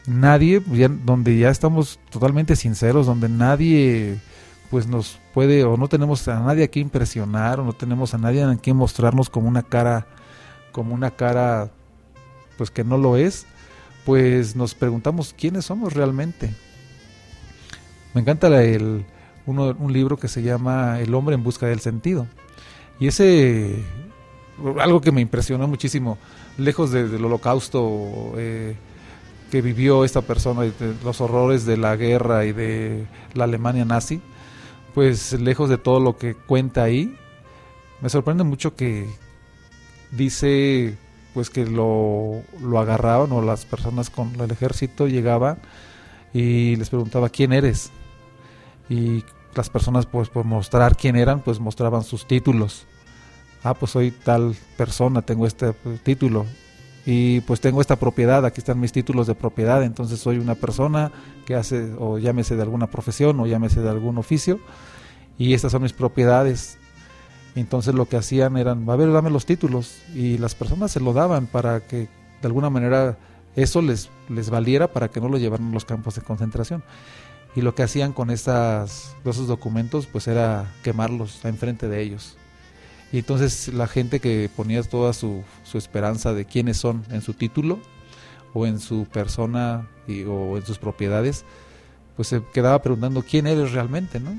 nadie, 0.06 0.60
donde 0.60 1.38
ya 1.38 1.50
estamos 1.50 1.98
totalmente 2.10 2.56
sinceros, 2.56 3.06
donde 3.06 3.28
nadie 3.28 4.18
pues 4.70 4.86
nos 4.86 5.18
puede 5.34 5.64
o 5.64 5.76
no 5.76 5.88
tenemos 5.88 6.26
a 6.28 6.40
nadie 6.40 6.64
a 6.64 6.68
quien 6.68 6.86
impresionar 6.86 7.60
o 7.60 7.64
no 7.64 7.74
tenemos 7.74 8.14
a 8.14 8.18
nadie 8.18 8.42
a 8.42 8.56
quien 8.56 8.76
mostrarnos 8.76 9.28
como 9.28 9.46
una 9.46 9.62
cara 9.62 10.06
como 10.72 10.94
una 10.94 11.10
cara 11.10 11.70
pues 12.56 12.70
que 12.70 12.82
no 12.82 12.96
lo 12.96 13.16
es, 13.16 13.46
pues 14.04 14.56
nos 14.56 14.74
preguntamos 14.74 15.34
quiénes 15.36 15.66
somos 15.66 15.92
realmente. 15.92 16.50
Me 18.14 18.20
encanta 18.20 18.62
el, 18.62 19.04
uno, 19.46 19.74
un 19.78 19.92
libro 19.92 20.16
que 20.16 20.28
se 20.28 20.42
llama 20.42 21.00
El 21.00 21.14
hombre 21.14 21.34
en 21.34 21.42
busca 21.42 21.66
del 21.66 21.80
sentido. 21.80 22.26
Y 22.98 23.06
ese, 23.06 23.82
algo 24.80 25.00
que 25.00 25.12
me 25.12 25.20
impresionó 25.20 25.66
muchísimo, 25.66 26.18
lejos 26.58 26.90
del 26.90 27.24
holocausto 27.24 28.34
eh, 28.36 28.76
que 29.50 29.62
vivió 29.62 30.04
esta 30.04 30.22
persona, 30.22 30.62
los 31.04 31.20
horrores 31.20 31.64
de 31.66 31.76
la 31.76 31.96
guerra 31.96 32.44
y 32.44 32.52
de 32.52 33.06
la 33.34 33.44
Alemania 33.44 33.84
nazi, 33.84 34.20
pues 34.94 35.32
lejos 35.32 35.68
de 35.68 35.78
todo 35.78 36.00
lo 36.00 36.16
que 36.16 36.34
cuenta 36.34 36.82
ahí, 36.82 37.16
me 38.00 38.08
sorprende 38.08 38.44
mucho 38.44 38.76
que 38.76 39.08
dice 40.10 40.96
pues 41.34 41.50
que 41.50 41.66
lo, 41.66 42.42
lo 42.60 42.78
agarraban 42.78 43.32
o 43.32 43.42
las 43.42 43.64
personas 43.64 44.10
con 44.10 44.32
el 44.40 44.50
ejército 44.50 45.08
llegaban 45.08 45.58
y 46.32 46.76
les 46.76 46.90
preguntaba 46.90 47.28
quién 47.28 47.52
eres 47.52 47.90
y 48.88 49.24
las 49.54 49.70
personas 49.70 50.06
pues 50.06 50.28
por 50.28 50.44
mostrar 50.44 50.96
quién 50.96 51.16
eran 51.16 51.40
pues 51.40 51.60
mostraban 51.60 52.04
sus 52.04 52.26
títulos. 52.26 52.86
Ah 53.62 53.74
pues 53.74 53.92
soy 53.92 54.10
tal 54.10 54.56
persona 54.76 55.22
tengo 55.22 55.46
este 55.46 55.72
título. 56.02 56.46
Y 57.04 57.40
pues 57.40 57.60
tengo 57.60 57.80
esta 57.80 57.96
propiedad 57.96 58.46
aquí 58.46 58.60
están 58.60 58.78
mis 58.78 58.92
títulos 58.92 59.26
de 59.26 59.34
propiedad 59.34 59.82
entonces 59.82 60.20
soy 60.20 60.38
una 60.38 60.54
persona 60.54 61.10
que 61.46 61.56
hace 61.56 61.92
o 61.98 62.18
llámese 62.18 62.54
de 62.54 62.62
alguna 62.62 62.86
profesión 62.86 63.40
o 63.40 63.46
llámese 63.46 63.80
de 63.80 63.90
algún 63.90 64.18
oficio 64.18 64.60
y 65.36 65.54
estas 65.54 65.72
son 65.72 65.82
mis 65.82 65.92
propiedades 65.92 66.78
entonces 67.60 67.94
lo 67.94 68.06
que 68.06 68.16
hacían 68.16 68.56
eran, 68.56 68.88
a 68.88 68.96
ver, 68.96 69.12
dame 69.12 69.30
los 69.30 69.46
títulos. 69.46 70.02
Y 70.14 70.38
las 70.38 70.54
personas 70.54 70.90
se 70.90 71.00
lo 71.00 71.12
daban 71.12 71.46
para 71.46 71.80
que 71.80 72.08
de 72.40 72.46
alguna 72.46 72.70
manera 72.70 73.18
eso 73.56 73.82
les, 73.82 74.08
les 74.28 74.50
valiera 74.50 74.92
para 74.92 75.08
que 75.08 75.20
no 75.20 75.28
lo 75.28 75.38
llevaran 75.38 75.68
a 75.68 75.72
los 75.72 75.84
campos 75.84 76.14
de 76.14 76.22
concentración. 76.22 76.82
Y 77.54 77.60
lo 77.60 77.74
que 77.74 77.82
hacían 77.82 78.12
con 78.12 78.30
estas, 78.30 79.14
esos 79.24 79.46
documentos 79.46 80.06
pues 80.06 80.26
era 80.26 80.72
quemarlos 80.82 81.44
enfrente 81.44 81.88
de 81.88 82.00
ellos. 82.00 82.36
Y 83.12 83.18
entonces 83.18 83.68
la 83.68 83.86
gente 83.86 84.20
que 84.20 84.48
ponía 84.56 84.82
toda 84.82 85.12
su, 85.12 85.42
su 85.64 85.76
esperanza 85.76 86.32
de 86.32 86.46
quiénes 86.46 86.78
son 86.78 87.04
en 87.10 87.20
su 87.20 87.34
título 87.34 87.78
o 88.54 88.66
en 88.66 88.80
su 88.80 89.04
persona 89.04 89.86
y, 90.08 90.22
o 90.24 90.56
en 90.56 90.64
sus 90.64 90.78
propiedades, 90.78 91.44
pues 92.16 92.28
se 92.28 92.42
quedaba 92.54 92.80
preguntando 92.80 93.22
quién 93.22 93.46
eres 93.46 93.72
realmente, 93.72 94.18
¿no? 94.18 94.32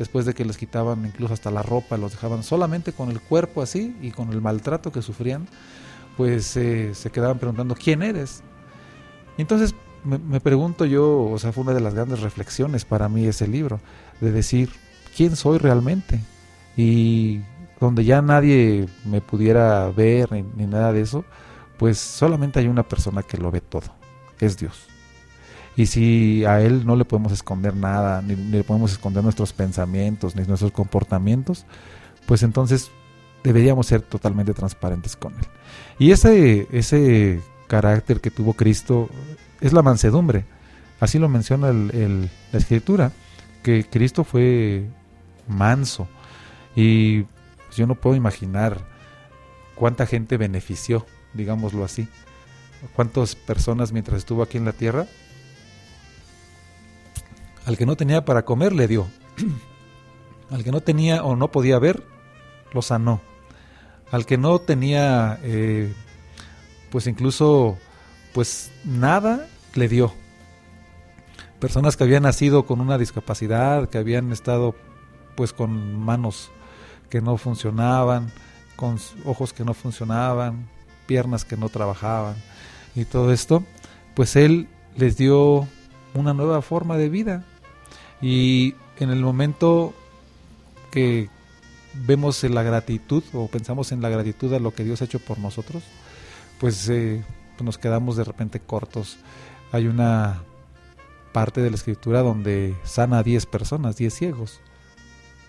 Después 0.00 0.24
de 0.24 0.32
que 0.32 0.46
les 0.46 0.56
quitaban 0.56 1.04
incluso 1.04 1.34
hasta 1.34 1.50
la 1.50 1.62
ropa, 1.62 1.98
los 1.98 2.12
dejaban 2.12 2.42
solamente 2.42 2.94
con 2.94 3.10
el 3.10 3.20
cuerpo 3.20 3.60
así 3.60 3.94
y 4.00 4.12
con 4.12 4.32
el 4.32 4.40
maltrato 4.40 4.90
que 4.90 5.02
sufrían, 5.02 5.46
pues 6.16 6.56
eh, 6.56 6.94
se 6.94 7.10
quedaban 7.10 7.38
preguntando, 7.38 7.74
¿quién 7.74 8.02
eres? 8.02 8.42
Entonces 9.36 9.74
me, 10.02 10.40
pregunto 10.40 10.86
yo, 10.86 11.24
o 11.24 11.38
sea, 11.38 11.52
fue 11.52 11.64
una 11.64 11.74
de 11.74 11.82
las 11.82 11.92
grandes 11.92 12.20
reflexiones 12.20 12.86
para 12.86 13.10
mí 13.10 13.26
ese 13.26 13.46
libro, 13.46 13.78
de 14.22 14.32
decir, 14.32 14.70
¿quién 15.14 15.36
soy 15.36 15.58
realmente? 15.58 16.18
Y 16.78 17.42
donde 17.78 18.06
ya 18.06 18.22
nadie 18.22 18.88
me 19.04 19.20
pudiera 19.20 19.86
ver 19.90 20.32
ni, 20.32 20.44
ni 20.56 20.66
nada 20.66 20.94
de 20.94 21.02
eso, 21.02 21.26
pues 21.76 21.98
solamente 21.98 22.58
hay 22.58 22.68
una 22.68 22.88
persona 22.88 23.22
que 23.22 23.36
lo 23.36 23.50
ve 23.50 23.60
todo, 23.60 23.92
es 24.40 24.56
Dios. 24.56 24.89
Y 25.76 25.86
si 25.86 26.44
a 26.44 26.60
Él 26.60 26.84
no 26.84 26.96
le 26.96 27.04
podemos 27.04 27.32
esconder 27.32 27.74
nada, 27.74 28.22
ni, 28.22 28.34
le 28.36 28.64
podemos 28.64 28.92
esconder 28.92 29.22
nuestros 29.22 29.52
pensamientos, 29.52 30.36
ni 30.36 30.44
nuestros 30.44 30.72
comportamientos, 30.72 31.64
pues 32.26 32.42
entonces 32.42 32.90
deberíamos 33.42 33.86
ser 33.86 34.02
totalmente 34.02 34.52
transparentes 34.52 35.16
con 35.16 35.34
Él. 35.34 35.46
Y 35.98 36.10
ese, 36.10 36.66
ese 36.72 37.40
carácter 37.66 38.20
que 38.20 38.30
tuvo 38.30 38.54
Cristo 38.54 39.08
es 39.60 39.72
la 39.72 39.82
mansedumbre. 39.82 40.44
Así 40.98 41.18
lo 41.18 41.28
menciona 41.28 41.68
el, 41.68 42.30
la 42.52 42.58
Escritura, 42.58 43.12
que 43.62 43.84
Cristo 43.84 44.24
fue 44.24 44.86
manso. 45.48 46.08
Y 46.74 47.22
pues, 47.22 47.76
yo 47.76 47.86
no 47.86 47.94
puedo 47.94 48.16
imaginar 48.16 48.78
cuánta 49.74 50.04
gente 50.04 50.36
benefició, 50.36 51.06
digámoslo 51.32 51.84
así. 51.84 52.08
Cuántas 52.96 53.34
personas 53.34 53.92
mientras 53.92 54.18
estuvo 54.18 54.42
aquí 54.42 54.58
en 54.58 54.64
la 54.64 54.72
tierra 54.72 55.06
al 57.66 57.76
que 57.76 57.86
no 57.86 57.96
tenía 57.96 58.24
para 58.24 58.44
comer 58.44 58.72
le 58.72 58.88
dio. 58.88 59.06
Al 60.50 60.64
que 60.64 60.72
no 60.72 60.80
tenía 60.80 61.22
o 61.22 61.36
no 61.36 61.52
podía 61.52 61.78
ver, 61.78 62.02
lo 62.72 62.82
sanó. 62.82 63.20
Al 64.10 64.26
que 64.26 64.36
no 64.36 64.58
tenía, 64.58 65.38
eh, 65.44 65.94
pues 66.90 67.06
incluso, 67.06 67.78
pues 68.32 68.72
nada, 68.84 69.46
le 69.74 69.86
dio. 69.86 70.12
Personas 71.60 71.96
que 71.96 72.02
habían 72.02 72.24
nacido 72.24 72.66
con 72.66 72.80
una 72.80 72.98
discapacidad, 72.98 73.88
que 73.88 73.98
habían 73.98 74.32
estado 74.32 74.74
pues 75.36 75.52
con 75.52 75.96
manos 76.00 76.50
que 77.10 77.20
no 77.20 77.36
funcionaban, 77.36 78.32
con 78.74 78.98
ojos 79.24 79.52
que 79.52 79.64
no 79.64 79.72
funcionaban, 79.72 80.68
piernas 81.06 81.44
que 81.44 81.56
no 81.56 81.68
trabajaban 81.68 82.34
y 82.94 83.04
todo 83.04 83.32
esto, 83.32 83.64
pues 84.14 84.36
él 84.36 84.68
les 84.96 85.16
dio 85.16 85.66
una 86.14 86.34
nueva 86.34 86.62
forma 86.62 86.96
de 86.96 87.08
vida. 87.08 87.44
Y 88.20 88.74
en 88.98 89.10
el 89.10 89.20
momento 89.20 89.94
que 90.90 91.28
vemos 91.94 92.42
la 92.44 92.62
gratitud 92.62 93.22
o 93.32 93.48
pensamos 93.48 93.92
en 93.92 94.02
la 94.02 94.08
gratitud 94.08 94.52
a 94.54 94.58
lo 94.58 94.72
que 94.74 94.84
Dios 94.84 95.00
ha 95.02 95.06
hecho 95.06 95.18
por 95.18 95.38
nosotros, 95.38 95.82
pues, 96.58 96.88
eh, 96.88 97.24
pues 97.56 97.64
nos 97.64 97.78
quedamos 97.78 98.16
de 98.16 98.24
repente 98.24 98.60
cortos. 98.60 99.18
Hay 99.72 99.86
una 99.86 100.42
parte 101.32 101.60
de 101.60 101.70
la 101.70 101.76
escritura 101.76 102.22
donde 102.22 102.76
sana 102.84 103.18
a 103.18 103.22
10 103.22 103.46
personas, 103.46 103.96
10 103.96 104.12
ciegos. 104.12 104.60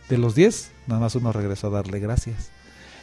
De 0.09 0.17
los 0.17 0.35
10, 0.35 0.71
nada 0.87 1.01
más 1.01 1.15
uno 1.15 1.31
regresó 1.31 1.67
a 1.67 1.71
darle 1.71 1.99
gracias. 1.99 2.51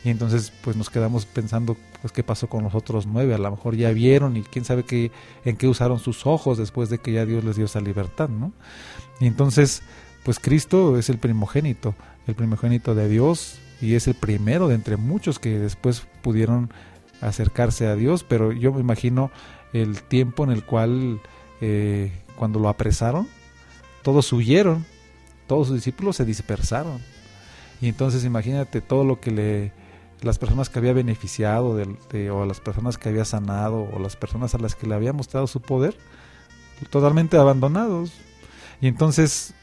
Y 0.08 0.10
entonces 0.10 0.54
pues 0.62 0.74
nos 0.74 0.88
quedamos 0.88 1.26
pensando 1.26 1.76
pues 2.00 2.14
qué 2.14 2.22
pasó 2.22 2.48
con 2.48 2.64
los 2.64 2.74
otros 2.74 3.06
nueve, 3.06 3.34
a 3.34 3.38
lo 3.38 3.50
mejor 3.50 3.76
ya 3.76 3.90
vieron 3.90 4.38
y 4.38 4.42
quién 4.42 4.64
sabe 4.64 4.82
qué, 4.82 5.12
en 5.44 5.58
qué 5.58 5.68
usaron 5.68 5.98
sus 5.98 6.24
ojos 6.24 6.56
después 6.56 6.88
de 6.88 6.96
que 6.96 7.12
ya 7.12 7.26
Dios 7.26 7.44
les 7.44 7.56
dio 7.56 7.66
esa 7.66 7.82
libertad, 7.82 8.30
¿no? 8.30 8.54
Y 9.20 9.26
entonces 9.26 9.82
pues 10.24 10.38
Cristo 10.38 10.96
es 10.96 11.10
el 11.10 11.18
primogénito, 11.18 11.94
el 12.26 12.34
primogénito 12.34 12.94
de 12.94 13.06
Dios 13.06 13.58
y 13.82 13.96
es 13.96 14.08
el 14.08 14.14
primero 14.14 14.66
de 14.66 14.76
entre 14.76 14.96
muchos 14.96 15.38
que 15.38 15.58
después 15.58 16.06
pudieron 16.22 16.72
acercarse 17.20 17.86
a 17.86 17.94
Dios, 17.94 18.24
pero 18.24 18.50
yo 18.52 18.72
me 18.72 18.80
imagino 18.80 19.30
el 19.74 20.02
tiempo 20.02 20.42
en 20.42 20.52
el 20.52 20.64
cual 20.64 21.20
eh, 21.60 22.12
cuando 22.34 22.60
lo 22.60 22.70
apresaron, 22.70 23.28
todos 24.02 24.32
huyeron, 24.32 24.86
todos 25.46 25.66
sus 25.66 25.76
discípulos 25.76 26.16
se 26.16 26.24
dispersaron. 26.24 26.98
Y 27.82 27.88
entonces 27.88 28.24
imagínate 28.24 28.80
todo 28.80 29.04
lo 29.04 29.20
que 29.20 29.30
le 29.30 29.77
las 30.22 30.38
personas 30.38 30.68
que 30.68 30.78
había 30.78 30.92
beneficiado 30.92 31.76
de, 31.76 32.30
o 32.30 32.44
las 32.44 32.60
personas 32.60 32.98
que 32.98 33.08
había 33.08 33.24
sanado 33.24 33.88
o 33.92 33.98
las 33.98 34.16
personas 34.16 34.54
a 34.54 34.58
las 34.58 34.74
que 34.74 34.86
le 34.86 34.94
había 34.94 35.12
mostrado 35.12 35.46
su 35.46 35.60
poder 35.60 35.96
totalmente 36.90 37.36
abandonados. 37.36 38.12
Y 38.80 38.88
entonces 38.88 39.54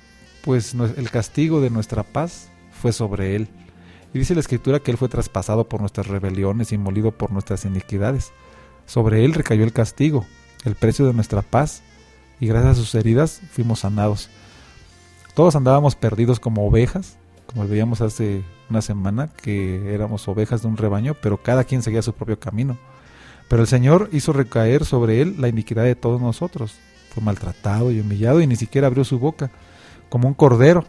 pues 0.44 0.76
el 0.76 1.10
castigo 1.10 1.60
de 1.60 1.72
nuestra 1.72 2.04
paz 2.04 2.50
fue 2.72 2.94
sobre 2.94 3.36
él. 3.36 3.50
Y 4.14 4.20
dice 4.20 4.36
la 4.36 4.42
escritura 4.42 4.80
que 4.80 4.92
él 4.92 4.98
fue 4.98 5.10
traspasado 5.10 5.68
por 5.68 5.82
nuestras 5.82 6.08
rebeliones 6.08 6.72
y 6.72 6.78
molido 6.78 7.12
por 7.12 7.32
nuestras 7.32 7.66
iniquidades. 7.66 8.32
Sobre 8.86 9.26
él 9.26 9.34
recayó 9.34 9.64
el 9.64 9.74
castigo 9.74 10.26
el 10.66 10.76
precio 10.76 11.06
de 11.06 11.14
nuestra 11.14 11.42
paz 11.42 11.84
y 12.40 12.48
gracias 12.48 12.74
a 12.74 12.80
sus 12.80 12.96
heridas 12.96 13.42
fuimos 13.52 13.80
sanados. 13.80 14.30
Todos 15.34 15.56
andábamos 15.56 15.96
perdidos 15.96 16.40
como 16.40 16.68
ovejas 16.68 17.18
como 17.56 17.94
hace 18.06 18.44
una 18.70 18.82
semana, 18.82 19.30
que 19.42 19.94
éramos 19.94 20.28
ovejas 20.28 20.62
de 20.62 20.68
un 20.68 20.78
rebaño, 20.78 21.16
pero 21.22 21.42
cada 21.42 21.64
quien 21.64 21.82
seguía 21.82 22.02
su 22.02 22.14
propio 22.14 22.38
camino. 22.38 22.78
Pero 23.48 23.62
el 23.62 23.68
Señor 23.68 24.10
hizo 24.12 24.34
recaer 24.34 24.84
sobre 24.84 25.22
él 25.22 25.36
la 25.40 25.48
iniquidad 25.48 25.84
de 25.84 25.96
todos 25.96 26.22
nosotros. 26.22 26.76
Fue 27.14 27.24
maltratado 27.24 27.92
y 27.92 28.02
humillado 28.02 28.42
y 28.42 28.48
ni 28.48 28.58
siquiera 28.58 28.88
abrió 28.88 29.06
su 29.06 29.20
boca, 29.20 29.52
como 30.10 30.28
un 30.28 30.34
cordero 30.34 30.86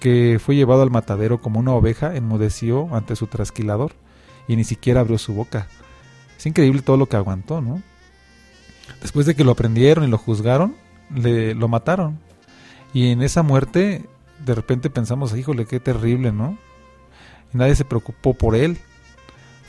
que 0.00 0.40
fue 0.44 0.56
llevado 0.56 0.82
al 0.82 0.90
matadero 0.90 1.40
como 1.40 1.60
una 1.60 1.72
oveja, 1.72 2.16
enmudeció 2.16 2.94
ante 2.94 3.16
su 3.16 3.26
trasquilador 3.26 3.92
y 4.48 4.56
ni 4.56 4.64
siquiera 4.64 5.00
abrió 5.00 5.18
su 5.18 5.34
boca. 5.34 5.68
Es 6.36 6.46
increíble 6.46 6.82
todo 6.82 6.96
lo 6.96 7.06
que 7.06 7.16
aguantó, 7.16 7.60
¿no? 7.60 7.82
Después 9.00 9.26
de 9.26 9.34
que 9.34 9.44
lo 9.44 9.52
aprendieron 9.52 10.04
y 10.04 10.08
lo 10.08 10.18
juzgaron, 10.18 10.74
le, 11.14 11.54
lo 11.54 11.68
mataron. 11.68 12.18
Y 12.92 13.10
en 13.10 13.22
esa 13.22 13.42
muerte, 13.42 14.08
de 14.44 14.54
repente 14.54 14.90
pensamos, 14.90 15.36
híjole, 15.36 15.66
qué 15.66 15.80
terrible, 15.80 16.32
¿no? 16.32 16.58
y 17.52 17.56
nadie 17.56 17.74
se 17.74 17.84
preocupó 17.84 18.34
por 18.34 18.54
él. 18.54 18.78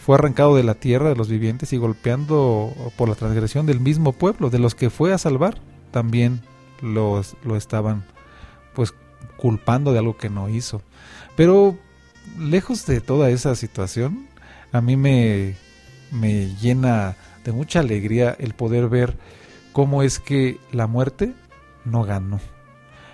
Fue 0.05 0.15
arrancado 0.15 0.55
de 0.55 0.63
la 0.63 0.75
tierra 0.75 1.09
de 1.09 1.15
los 1.15 1.29
vivientes 1.29 1.71
y 1.73 1.77
golpeando 1.77 2.73
por 2.97 3.09
la 3.09 3.15
transgresión 3.15 3.65
del 3.65 3.79
mismo 3.79 4.13
pueblo, 4.13 4.49
de 4.49 4.59
los 4.59 4.73
que 4.73 4.89
fue 4.89 5.13
a 5.13 5.17
salvar, 5.17 5.59
también 5.91 6.41
los, 6.81 7.35
lo 7.43 7.55
estaban 7.55 8.05
pues 8.73 8.93
culpando 9.37 9.91
de 9.91 9.99
algo 9.99 10.17
que 10.17 10.29
no 10.29 10.49
hizo. 10.49 10.81
Pero 11.35 11.77
lejos 12.39 12.85
de 12.85 13.01
toda 13.01 13.29
esa 13.29 13.55
situación, 13.55 14.27
a 14.71 14.81
mí 14.81 14.95
me, 14.95 15.55
me 16.11 16.55
llena 16.55 17.15
de 17.43 17.51
mucha 17.51 17.79
alegría 17.79 18.35
el 18.39 18.53
poder 18.53 18.89
ver 18.89 19.17
cómo 19.73 20.01
es 20.01 20.19
que 20.19 20.59
la 20.71 20.87
muerte 20.87 21.33
no 21.85 22.03
ganó. 22.03 22.39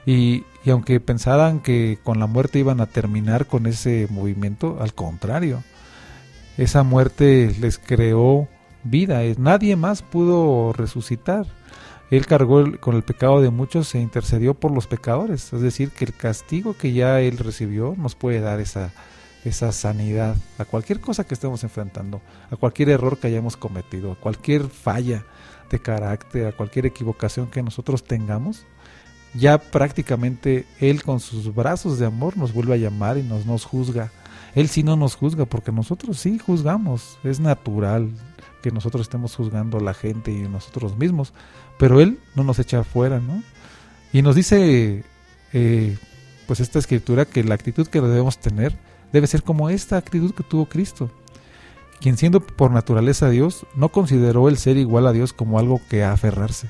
Y, 0.05 0.43
aunque 0.69 0.99
pensaran 0.99 1.59
que 1.59 1.99
con 2.03 2.19
la 2.19 2.27
muerte 2.27 2.59
iban 2.59 2.79
a 2.81 2.85
terminar 2.85 3.47
con 3.47 3.65
ese 3.65 4.07
movimiento, 4.09 4.77
al 4.79 4.93
contrario, 4.93 5.63
esa 6.57 6.83
muerte 6.83 7.55
les 7.59 7.77
creó 7.77 8.47
vida, 8.83 9.21
nadie 9.37 9.75
más 9.75 10.01
pudo 10.01 10.73
resucitar. 10.73 11.45
Él 12.11 12.27
cargó 12.27 12.63
con 12.79 12.95
el 12.95 13.03
pecado 13.03 13.41
de 13.41 13.49
muchos 13.49 13.93
e 13.95 13.99
intercedió 13.99 14.53
por 14.53 14.71
los 14.71 14.85
pecadores, 14.85 15.51
es 15.53 15.61
decir, 15.61 15.89
que 15.89 16.05
el 16.05 16.13
castigo 16.13 16.77
que 16.77 16.93
ya 16.93 17.19
él 17.19 17.39
recibió 17.39 17.95
nos 17.97 18.13
puede 18.13 18.41
dar 18.41 18.59
esa, 18.59 18.91
esa 19.43 19.71
sanidad 19.71 20.35
a 20.59 20.65
cualquier 20.65 20.99
cosa 20.99 21.23
que 21.23 21.33
estemos 21.33 21.63
enfrentando, 21.63 22.21
a 22.51 22.55
cualquier 22.57 22.89
error 22.89 23.17
que 23.17 23.27
hayamos 23.27 23.57
cometido, 23.57 24.11
a 24.11 24.15
cualquier 24.15 24.67
falla 24.67 25.23
de 25.71 25.79
carácter, 25.79 26.47
a 26.47 26.51
cualquier 26.51 26.85
equivocación 26.85 27.47
que 27.47 27.63
nosotros 27.63 28.03
tengamos, 28.03 28.65
ya 29.37 29.57
prácticamente 29.57 30.65
Él 30.79 31.03
con 31.03 31.19
sus 31.19 31.53
brazos 31.53 31.99
de 31.99 32.05
amor 32.05 32.37
nos 32.37 32.53
vuelve 32.53 32.73
a 32.73 32.77
llamar 32.77 33.17
y 33.17 33.23
nos, 33.23 33.45
nos 33.45 33.65
juzga. 33.65 34.11
Él 34.55 34.69
sí 34.69 34.83
no 34.83 34.95
nos 34.95 35.15
juzga 35.15 35.45
porque 35.45 35.71
nosotros 35.71 36.17
sí 36.17 36.39
juzgamos, 36.39 37.19
es 37.23 37.39
natural 37.39 38.09
que 38.61 38.71
nosotros 38.71 39.03
estemos 39.03 39.35
juzgando 39.35 39.77
a 39.77 39.81
la 39.81 39.93
gente 39.93 40.31
y 40.31 40.47
nosotros 40.47 40.97
mismos, 40.97 41.33
pero 41.77 42.01
Él 42.01 42.19
no 42.35 42.43
nos 42.43 42.57
echa 42.57 42.79
afuera, 42.79 43.19
¿no? 43.19 43.43
Y 44.11 44.21
nos 44.21 44.35
dice, 44.35 45.03
eh, 45.53 45.97
pues 46.47 46.61
esta 46.61 46.79
escritura, 46.79 47.25
que 47.25 47.43
la 47.43 47.55
actitud 47.55 47.87
que 47.87 48.01
debemos 48.01 48.39
tener 48.39 48.75
debe 49.11 49.27
ser 49.27 49.43
como 49.43 49.69
esta 49.69 49.97
actitud 49.97 50.33
que 50.33 50.43
tuvo 50.43 50.65
Cristo, 50.67 51.11
quien 51.99 52.17
siendo 52.17 52.39
por 52.39 52.71
naturaleza 52.71 53.29
Dios, 53.29 53.65
no 53.75 53.89
consideró 53.89 54.49
el 54.49 54.57
ser 54.57 54.77
igual 54.77 55.05
a 55.07 55.13
Dios 55.13 55.33
como 55.33 55.59
algo 55.59 55.81
que 55.89 56.03
aferrarse. 56.03 56.67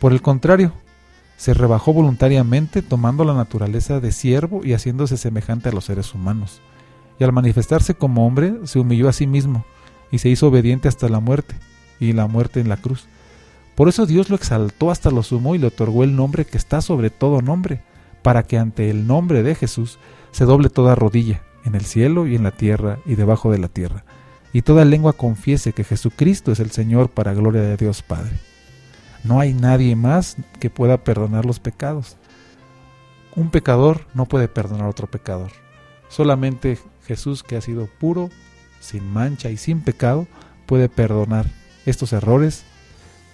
Por 0.00 0.12
el 0.12 0.22
contrario, 0.22 0.72
se 1.36 1.54
rebajó 1.54 1.92
voluntariamente 1.92 2.82
tomando 2.82 3.24
la 3.24 3.34
naturaleza 3.34 4.00
de 4.00 4.12
siervo 4.12 4.64
y 4.64 4.72
haciéndose 4.72 5.16
semejante 5.16 5.68
a 5.68 5.72
los 5.72 5.84
seres 5.84 6.14
humanos. 6.14 6.60
Y 7.18 7.24
al 7.24 7.32
manifestarse 7.32 7.94
como 7.94 8.26
hombre, 8.26 8.54
se 8.64 8.78
humilló 8.78 9.08
a 9.08 9.12
sí 9.12 9.26
mismo 9.26 9.64
y 10.10 10.18
se 10.18 10.28
hizo 10.28 10.48
obediente 10.48 10.88
hasta 10.88 11.08
la 11.08 11.20
muerte, 11.20 11.56
y 11.98 12.12
la 12.12 12.26
muerte 12.26 12.60
en 12.60 12.68
la 12.68 12.76
cruz. 12.76 13.06
Por 13.74 13.88
eso 13.88 14.06
Dios 14.06 14.30
lo 14.30 14.36
exaltó 14.36 14.90
hasta 14.90 15.10
lo 15.10 15.22
sumo 15.22 15.54
y 15.54 15.58
le 15.58 15.66
otorgó 15.66 16.04
el 16.04 16.16
nombre 16.16 16.44
que 16.44 16.56
está 16.56 16.80
sobre 16.80 17.10
todo 17.10 17.42
nombre, 17.42 17.82
para 18.22 18.42
que 18.42 18.58
ante 18.58 18.90
el 18.90 19.06
nombre 19.06 19.42
de 19.42 19.54
Jesús 19.54 19.98
se 20.30 20.44
doble 20.44 20.70
toda 20.70 20.94
rodilla, 20.94 21.42
en 21.64 21.74
el 21.74 21.84
cielo 21.84 22.26
y 22.26 22.36
en 22.36 22.44
la 22.44 22.52
tierra 22.52 22.98
y 23.04 23.16
debajo 23.16 23.50
de 23.50 23.58
la 23.58 23.68
tierra, 23.68 24.04
y 24.52 24.62
toda 24.62 24.84
lengua 24.84 25.12
confiese 25.12 25.72
que 25.72 25.84
Jesucristo 25.84 26.52
es 26.52 26.60
el 26.60 26.70
Señor 26.70 27.10
para 27.10 27.34
gloria 27.34 27.62
de 27.62 27.76
Dios 27.76 28.02
Padre. 28.02 28.32
No 29.24 29.40
hay 29.40 29.54
nadie 29.54 29.96
más 29.96 30.36
que 30.60 30.70
pueda 30.70 31.04
perdonar 31.04 31.44
los 31.44 31.60
pecados. 31.60 32.16
Un 33.34 33.50
pecador 33.50 34.06
no 34.14 34.26
puede 34.26 34.48
perdonar 34.48 34.86
a 34.86 34.90
otro 34.90 35.06
pecador. 35.06 35.50
Solamente 36.08 36.78
Jesús, 37.06 37.42
que 37.42 37.56
ha 37.56 37.60
sido 37.60 37.86
puro, 37.98 38.30
sin 38.80 39.12
mancha 39.12 39.50
y 39.50 39.56
sin 39.56 39.82
pecado, 39.82 40.26
puede 40.66 40.88
perdonar 40.88 41.46
estos 41.84 42.12
errores 42.12 42.64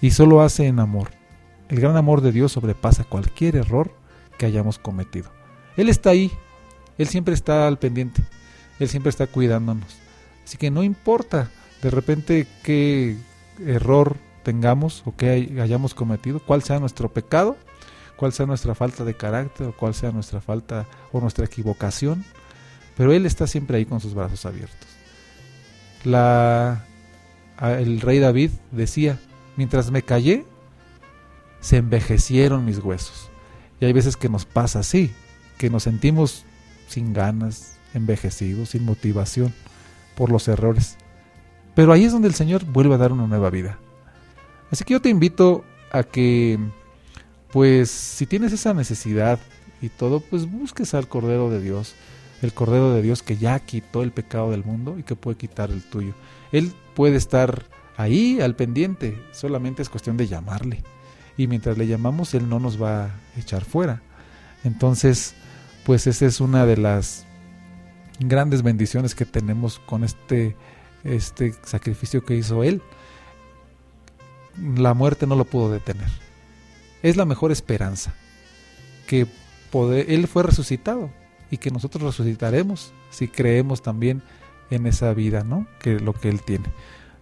y 0.01 0.11
solo 0.11 0.43
hace 0.43 0.67
en 0.67 0.81
amor. 0.81 1.11
El 1.69 1.81
gran 1.81 1.97
amor 1.97 2.21
de 2.21 2.33
Dios 2.33 2.53
sobrepasa 2.53 3.05
cualquier 3.05 3.57
error 3.57 3.93
que 4.39 4.47
hayamos 4.47 4.79
cometido. 4.79 5.31
Él 5.77 5.89
está 5.89 6.11
ahí, 6.11 6.31
Él 6.99 7.09
siempre 7.09 7.35
está 7.35 7.67
al 7.67 7.79
pendiente, 7.79 8.23
Él 8.79 8.89
siempre 8.89 9.11
está 9.11 9.27
cuidándonos. 9.27 9.97
Así 10.45 10.59
que 10.59 10.71
no 10.71 10.83
importa 10.83 11.51
de 11.83 11.91
repente 11.91 12.47
qué 12.63 13.17
error 13.65 14.17
tengamos 14.43 15.03
o 15.07 15.15
qué 15.17 15.59
hayamos 15.61 15.95
cometido, 15.95 16.41
cuál 16.41 16.63
sea 16.63 16.79
nuestro 16.79 17.09
pecado, 17.13 17.57
cuál 18.17 18.33
sea 18.33 18.47
nuestra 18.47 18.75
falta 18.75 19.05
de 19.05 19.15
carácter 19.15 19.69
o 19.69 19.77
cuál 19.77 19.95
sea 19.95 20.13
nuestra 20.13 20.41
falta 20.41 20.87
o 21.13 21.21
nuestra 21.21 21.45
equivocación, 21.45 22.25
pero 22.97 23.13
Él 23.13 23.27
está 23.27 23.47
siempre 23.47 23.79
ahí 23.79 23.85
con 23.85 24.01
sus 24.01 24.15
brazos 24.15 24.47
abiertos. 24.47 24.89
La, 26.05 26.85
el 27.61 28.01
rey 28.01 28.19
David 28.19 28.51
decía, 28.71 29.19
mientras 29.57 29.91
me 29.91 30.03
callé, 30.03 30.45
se 31.61 31.77
envejecieron 31.77 32.65
mis 32.65 32.79
huesos. 32.79 33.29
Y 33.81 33.85
hay 33.85 33.93
veces 33.93 34.17
que 34.17 34.29
nos 34.29 34.45
pasa 34.45 34.81
así, 34.81 35.13
que 35.59 35.71
nos 35.71 35.85
sentimos 35.85 36.45
sin 36.89 37.13
ganas, 37.13 37.79
envejecidos, 37.95 38.71
sin 38.71 38.85
motivación 38.85 39.55
por 40.17 40.31
los 40.31 40.49
errores. 40.49 40.97
Pero 41.75 41.93
ahí 41.93 42.05
es 42.05 42.13
donde 42.13 42.29
el 42.29 42.35
Señor 42.35 42.65
vuelve 42.65 42.95
a 42.95 42.99
dar 42.99 43.13
una 43.13 43.27
nueva 43.27 43.51
vida. 43.51 43.79
Así 44.73 44.83
que 44.83 44.95
yo 44.95 45.01
te 45.01 45.11
invito 45.11 45.65
a 45.93 46.03
que, 46.03 46.59
pues, 47.53 47.91
si 47.91 48.27
tienes 48.27 48.53
esa 48.53 48.75
necesidad 48.75 49.39
y 49.81 49.89
todo, 49.89 50.19
pues 50.19 50.51
busques 50.51 50.95
al 50.95 51.07
Cordero 51.07 51.49
de 51.49 51.61
Dios 51.61 51.95
el 52.43 52.53
Cordero 52.53 52.93
de 52.93 53.03
Dios 53.03 53.23
que 53.23 53.37
ya 53.37 53.59
quitó 53.61 54.03
el 54.03 54.11
pecado 54.11 54.51
del 54.51 54.65
mundo 54.65 54.99
y 54.99 55.05
que 55.05 55.17
puede 55.17 55.37
quitar 55.37 55.71
el 55.71 55.83
tuyo. 55.83 56.13
Él 56.51 56.73
puede 56.95 57.17
estar 57.17 57.65
ahí 57.97 58.41
al 58.41 58.57
pendiente, 58.57 59.17
solamente 59.33 59.81
es 59.81 59.89
cuestión 59.89 60.17
de 60.17 60.27
llamarle. 60.27 60.83
Y 61.37 61.47
mientras 61.47 61.79
le 61.79 61.87
llamamos, 61.87 62.35
Él 62.35 62.49
no 62.49 62.59
nos 62.59 62.83
va 62.83 63.05
a 63.05 63.11
echar 63.39 63.65
fuera. 63.65 64.03
Entonces, 64.65 65.35
pues 65.85 66.07
esa 66.07 66.27
es 66.27 66.41
una 66.41 66.67
de 66.67 66.77
las 66.77 67.27
grandes 68.19 68.63
bendiciones 68.63 69.15
que 69.15 69.25
tenemos 69.25 69.79
con 69.79 70.05
este, 70.05 70.57
este 71.05 71.55
sacrificio 71.65 72.25
que 72.25 72.35
hizo 72.35 72.65
Él. 72.65 72.83
La 74.61 74.95
muerte 74.95 75.27
no 75.27 75.37
lo 75.37 75.45
pudo 75.45 75.71
detener. 75.71 76.09
Es 77.03 77.17
la 77.17 77.25
mejor 77.25 77.53
esperanza. 77.53 78.15
Que 79.07 79.27
Él 79.73 80.27
fue 80.29 80.43
resucitado 80.43 81.11
y 81.51 81.59
que 81.59 81.71
nosotros 81.71 82.03
resucitaremos 82.03 82.93
si 83.11 83.29
creemos 83.29 83.83
también 83.83 84.23
en 84.71 84.87
esa 84.87 85.13
vida, 85.13 85.45
¿no? 85.45 85.67
Que 85.81 86.01
lo 86.01 86.13
que 86.15 86.29
Él 86.29 86.43
tiene. 86.43 86.67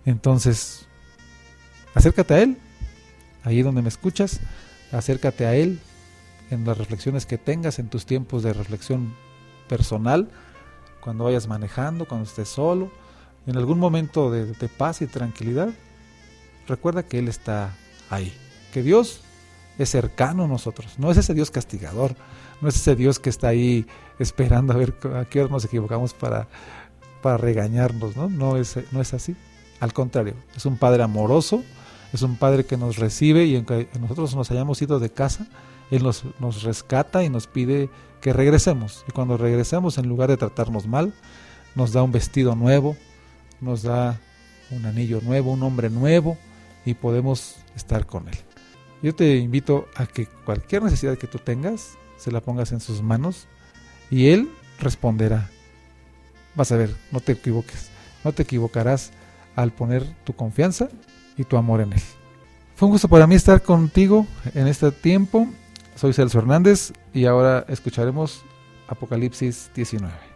Entonces, 0.04 0.86
acércate 1.94 2.34
a 2.34 2.40
Él, 2.40 2.58
ahí 3.42 3.62
donde 3.62 3.82
me 3.82 3.88
escuchas, 3.88 4.40
acércate 4.92 5.46
a 5.46 5.54
Él 5.54 5.80
en 6.50 6.64
las 6.64 6.78
reflexiones 6.78 7.26
que 7.26 7.38
tengas, 7.38 7.78
en 7.78 7.88
tus 7.88 8.06
tiempos 8.06 8.42
de 8.42 8.52
reflexión 8.52 9.14
personal, 9.68 10.30
cuando 11.00 11.24
vayas 11.24 11.48
manejando, 11.48 12.06
cuando 12.06 12.28
estés 12.28 12.48
solo, 12.48 12.90
en 13.46 13.56
algún 13.56 13.78
momento 13.78 14.30
de, 14.30 14.46
de 14.46 14.68
paz 14.68 15.02
y 15.02 15.06
tranquilidad, 15.06 15.70
recuerda 16.70 17.02
que 17.02 17.18
Él 17.18 17.28
está 17.28 17.74
ahí, 18.08 18.32
que 18.72 18.82
Dios 18.82 19.20
es 19.78 19.90
cercano 19.90 20.44
a 20.44 20.48
nosotros, 20.48 20.98
no 20.98 21.10
es 21.10 21.16
ese 21.16 21.34
Dios 21.34 21.50
castigador, 21.50 22.14
no 22.60 22.68
es 22.68 22.76
ese 22.76 22.96
Dios 22.96 23.18
que 23.18 23.30
está 23.30 23.48
ahí 23.48 23.86
esperando 24.18 24.72
a 24.72 24.76
ver 24.76 24.94
a 25.16 25.24
qué 25.24 25.40
hora 25.40 25.50
nos 25.50 25.64
equivocamos 25.64 26.14
para, 26.14 26.48
para 27.22 27.36
regañarnos, 27.36 28.16
¿no? 28.16 28.28
No 28.28 28.56
es, 28.56 28.78
no 28.92 29.00
es 29.00 29.14
así. 29.14 29.34
Al 29.80 29.92
contrario, 29.92 30.34
es 30.54 30.66
un 30.66 30.76
Padre 30.76 31.02
amoroso, 31.02 31.64
es 32.12 32.22
un 32.22 32.36
Padre 32.36 32.64
que 32.64 32.76
nos 32.76 32.98
recibe 32.98 33.44
y 33.46 33.56
aunque 33.56 33.88
nosotros 33.98 34.34
nos 34.36 34.50
hayamos 34.50 34.80
ido 34.82 34.98
de 35.00 35.10
casa, 35.10 35.46
Él 35.90 36.02
nos, 36.02 36.24
nos 36.38 36.62
rescata 36.62 37.24
y 37.24 37.30
nos 37.30 37.46
pide 37.46 37.88
que 38.20 38.34
regresemos. 38.34 39.04
Y 39.08 39.12
cuando 39.12 39.38
regresemos, 39.38 39.96
en 39.96 40.08
lugar 40.08 40.28
de 40.28 40.36
tratarnos 40.36 40.86
mal, 40.86 41.14
nos 41.74 41.92
da 41.92 42.02
un 42.02 42.12
vestido 42.12 42.54
nuevo, 42.54 42.96
nos 43.62 43.82
da 43.82 44.20
un 44.70 44.84
anillo 44.84 45.20
nuevo, 45.22 45.52
un 45.52 45.62
hombre 45.62 45.88
nuevo 45.88 46.36
y 46.84 46.94
podemos 46.94 47.56
estar 47.76 48.06
con 48.06 48.28
Él. 48.28 48.36
Yo 49.02 49.14
te 49.14 49.36
invito 49.36 49.88
a 49.94 50.06
que 50.06 50.26
cualquier 50.26 50.82
necesidad 50.82 51.16
que 51.16 51.26
tú 51.26 51.38
tengas, 51.38 51.96
se 52.16 52.30
la 52.30 52.40
pongas 52.40 52.72
en 52.72 52.80
sus 52.80 53.02
manos 53.02 53.46
y 54.10 54.28
Él 54.28 54.50
responderá. 54.78 55.48
Vas 56.54 56.72
a 56.72 56.76
ver, 56.76 56.94
no 57.10 57.20
te 57.20 57.32
equivoques, 57.32 57.90
no 58.24 58.32
te 58.32 58.42
equivocarás 58.42 59.12
al 59.56 59.72
poner 59.72 60.04
tu 60.24 60.34
confianza 60.34 60.88
y 61.36 61.44
tu 61.44 61.56
amor 61.56 61.80
en 61.80 61.94
Él. 61.94 62.02
Fue 62.76 62.86
un 62.86 62.92
gusto 62.92 63.08
para 63.08 63.26
mí 63.26 63.34
estar 63.34 63.62
contigo 63.62 64.26
en 64.54 64.66
este 64.66 64.90
tiempo. 64.90 65.46
Soy 65.96 66.12
Celso 66.12 66.38
Hernández 66.38 66.92
y 67.12 67.26
ahora 67.26 67.64
escucharemos 67.68 68.42
Apocalipsis 68.88 69.70
19. 69.74 70.29